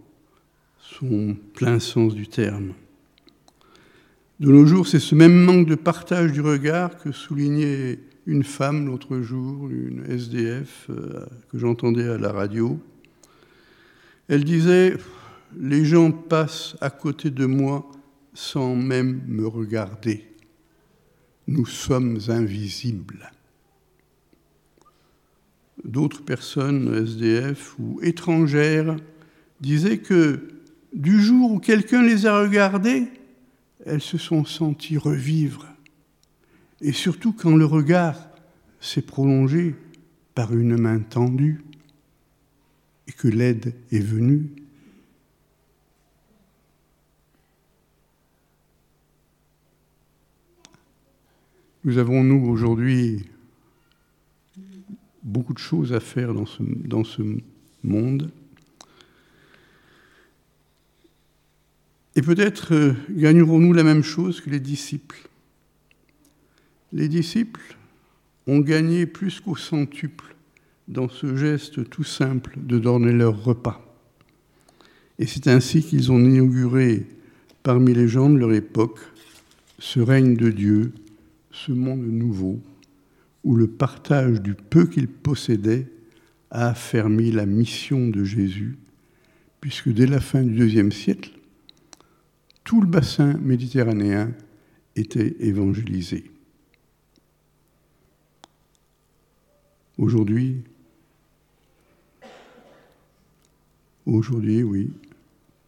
son 0.80 1.36
plein 1.54 1.78
sens 1.78 2.14
du 2.14 2.26
terme. 2.26 2.72
De 4.40 4.50
nos 4.50 4.66
jours, 4.66 4.88
c'est 4.88 4.98
ce 4.98 5.14
même 5.14 5.44
manque 5.44 5.68
de 5.68 5.76
partage 5.76 6.32
du 6.32 6.40
regard 6.40 6.98
que 6.98 7.12
soulignait 7.12 8.00
une 8.26 8.42
femme 8.42 8.86
l'autre 8.86 9.20
jour, 9.20 9.68
une 9.70 10.04
SDF 10.10 10.86
euh, 10.90 11.24
que 11.52 11.58
j'entendais 11.58 12.08
à 12.08 12.18
la 12.18 12.32
radio. 12.32 12.80
Elle 14.28 14.44
disait 14.44 14.96
les 15.58 15.84
gens 15.84 16.10
passent 16.10 16.76
à 16.80 16.90
côté 16.90 17.30
de 17.30 17.46
moi 17.46 17.90
sans 18.34 18.74
même 18.74 19.22
me 19.26 19.46
regarder. 19.46 20.24
Nous 21.46 21.66
sommes 21.66 22.18
invisibles. 22.28 23.30
D'autres 25.84 26.22
personnes, 26.22 26.94
SDF 26.94 27.78
ou 27.78 28.00
étrangères, 28.02 28.96
disaient 29.60 29.98
que 29.98 30.48
du 30.92 31.22
jour 31.22 31.52
où 31.52 31.58
quelqu'un 31.58 32.02
les 32.02 32.26
a 32.26 32.40
regardées, 32.40 33.08
elles 33.84 34.00
se 34.00 34.16
sont 34.16 34.44
senties 34.44 34.96
revivre. 34.96 35.66
Et 36.80 36.92
surtout 36.92 37.32
quand 37.32 37.56
le 37.56 37.66
regard 37.66 38.28
s'est 38.80 39.02
prolongé 39.02 39.74
par 40.34 40.54
une 40.54 40.76
main 40.76 41.00
tendue 41.00 41.64
et 43.06 43.12
que 43.12 43.28
l'aide 43.28 43.74
est 43.92 44.00
venue. 44.00 44.50
Nous 51.84 51.98
avons, 51.98 52.24
nous, 52.24 52.46
aujourd'hui, 52.48 53.26
beaucoup 55.22 55.52
de 55.52 55.58
choses 55.58 55.92
à 55.92 56.00
faire 56.00 56.32
dans 56.32 56.46
ce, 56.46 57.22
monde. 57.82 58.30
Et 62.16 62.22
peut-être 62.22 62.72
euh, 62.72 62.94
gagnerons-nous 63.10 63.74
la 63.74 63.82
même 63.82 64.02
chose 64.02 64.40
que 64.40 64.48
les 64.48 64.60
disciples? 64.60 65.28
Les 66.94 67.08
disciples 67.08 67.76
ont 68.46 68.60
gagné 68.60 69.04
plus 69.04 69.40
qu'au 69.40 69.56
centuple 69.56 70.34
dans 70.88 71.10
ce 71.10 71.36
geste 71.36 71.90
tout 71.90 72.04
simple 72.04 72.54
de 72.56 72.78
donner 72.78 73.12
leur 73.12 73.44
repas. 73.44 73.84
Et 75.18 75.26
c'est 75.26 75.48
ainsi 75.48 75.82
qu'ils 75.82 76.10
ont 76.10 76.18
inauguré 76.18 77.06
parmi 77.62 77.92
les 77.92 78.08
gens 78.08 78.30
de 78.30 78.38
leur 78.38 78.54
époque 78.54 79.00
ce 79.78 80.00
règne 80.00 80.36
de 80.36 80.48
Dieu 80.48 80.92
ce 81.54 81.70
monde 81.70 82.04
nouveau 82.04 82.60
où 83.44 83.54
le 83.54 83.68
partage 83.68 84.42
du 84.42 84.54
peu 84.54 84.86
qu'il 84.86 85.06
possédait 85.06 85.86
a 86.50 86.70
affermi 86.70 87.30
la 87.30 87.46
mission 87.46 88.08
de 88.08 88.24
Jésus, 88.24 88.76
puisque 89.60 89.88
dès 89.88 90.06
la 90.06 90.20
fin 90.20 90.42
du 90.42 90.54
deuxième 90.54 90.90
siècle, 90.90 91.30
tout 92.64 92.80
le 92.80 92.86
bassin 92.86 93.34
méditerranéen 93.34 94.32
était 94.96 95.36
évangélisé. 95.38 96.24
Aujourd'hui, 99.96 100.62
aujourd'hui, 104.06 104.62
oui, 104.64 104.90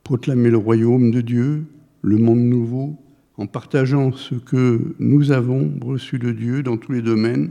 proclamer 0.03 0.51
le 0.51 0.57
royaume 0.57 1.13
de 1.13 1.21
Dieu, 1.21 1.65
le 2.03 2.17
monde 2.17 2.41
nouveau, 2.41 2.97
en 3.39 3.47
partageant 3.47 4.13
ce 4.13 4.35
que 4.35 4.95
nous 4.99 5.31
avons 5.31 5.79
reçu 5.83 6.19
de 6.19 6.33
Dieu 6.33 6.63
dans 6.63 6.77
tous 6.77 6.93
les 6.93 7.03
domaines. 7.03 7.51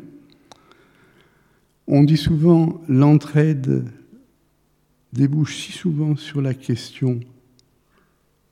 On 1.88 2.04
dit 2.04 2.18
souvent 2.18 2.82
l'entraide 2.88 3.86
débouche 5.14 5.58
si 5.58 5.72
souvent 5.72 6.16
sur 6.16 6.42
la 6.42 6.54
question 6.54 7.20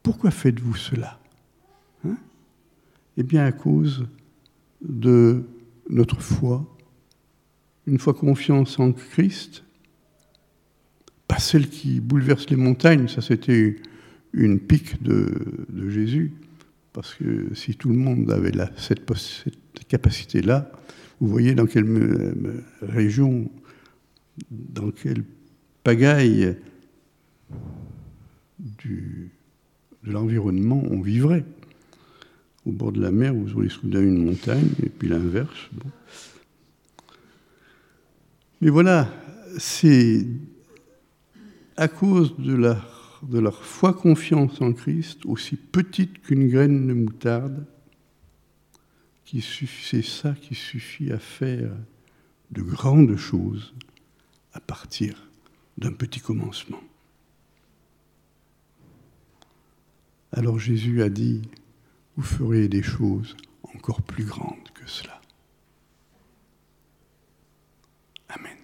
pourquoi 0.03 0.31
faites-vous 0.31 0.75
cela 0.75 1.19
hein? 2.05 2.17
Eh 3.17 3.23
bien 3.23 3.45
à 3.45 3.51
cause 3.51 4.05
de 4.81 5.43
notre 5.89 6.21
foi, 6.21 6.65
une 7.87 7.99
foi 7.99 8.13
confiance 8.13 8.79
en 8.79 8.91
Christ, 8.91 9.63
pas 11.27 11.39
celle 11.39 11.69
qui 11.69 11.99
bouleverse 11.99 12.49
les 12.49 12.55
montagnes, 12.55 13.07
ça 13.07 13.21
c'était 13.21 13.77
une 14.33 14.59
pique 14.59 15.01
de, 15.01 15.65
de 15.69 15.89
Jésus, 15.89 16.33
parce 16.93 17.15
que 17.15 17.53
si 17.55 17.75
tout 17.75 17.89
le 17.89 17.97
monde 17.97 18.31
avait 18.31 18.51
cette, 18.77 19.03
capacité-là, 19.87 20.71
vous 21.19 21.27
voyez 21.27 21.55
dans 21.55 21.65
quelle 21.65 22.55
région, 22.81 23.49
dans 24.49 24.91
quelle 24.91 25.23
pagaille 25.83 26.55
de 28.59 29.27
l'environnement 30.03 30.81
on 30.89 31.01
vivrait. 31.01 31.45
Au 32.65 32.71
bord 32.71 32.91
de 32.91 33.01
la 33.01 33.11
mer, 33.11 33.33
vous 33.33 33.53
auriez 33.55 33.69
soudain 33.69 34.01
une 34.01 34.25
montagne, 34.25 34.69
et 34.81 34.89
puis 34.89 35.09
l'inverse. 35.09 35.69
Mais 38.61 38.69
voilà, 38.69 39.09
c'est 39.57 40.25
à 41.75 41.87
cause 41.87 42.37
de 42.37 42.53
leur, 42.53 42.92
de 43.29 43.39
leur 43.39 43.63
foi 43.63 43.93
confiance 43.93 44.61
en 44.61 44.73
Christ, 44.73 45.25
aussi 45.25 45.55
petite 45.55 46.21
qu'une 46.21 46.47
graine 46.47 46.87
de 46.87 46.93
moutarde, 46.93 47.65
c'est 49.41 50.03
ça 50.03 50.33
qui 50.33 50.53
suffit 50.53 51.11
à 51.11 51.17
faire 51.17 51.71
de 52.51 52.61
grandes 52.61 53.15
choses 53.15 53.73
à 54.53 54.59
partir 54.59 55.27
d'un 55.77 55.91
petit 55.91 56.19
commencement. 56.19 56.81
Alors 60.31 60.59
Jésus 60.59 61.01
a 61.01 61.09
dit, 61.09 61.41
vous 62.15 62.23
ferez 62.23 62.67
des 62.67 62.83
choses 62.83 63.35
encore 63.75 64.01
plus 64.01 64.25
grandes 64.25 64.69
que 64.73 64.87
cela. 64.87 65.19
Amen. 68.29 68.62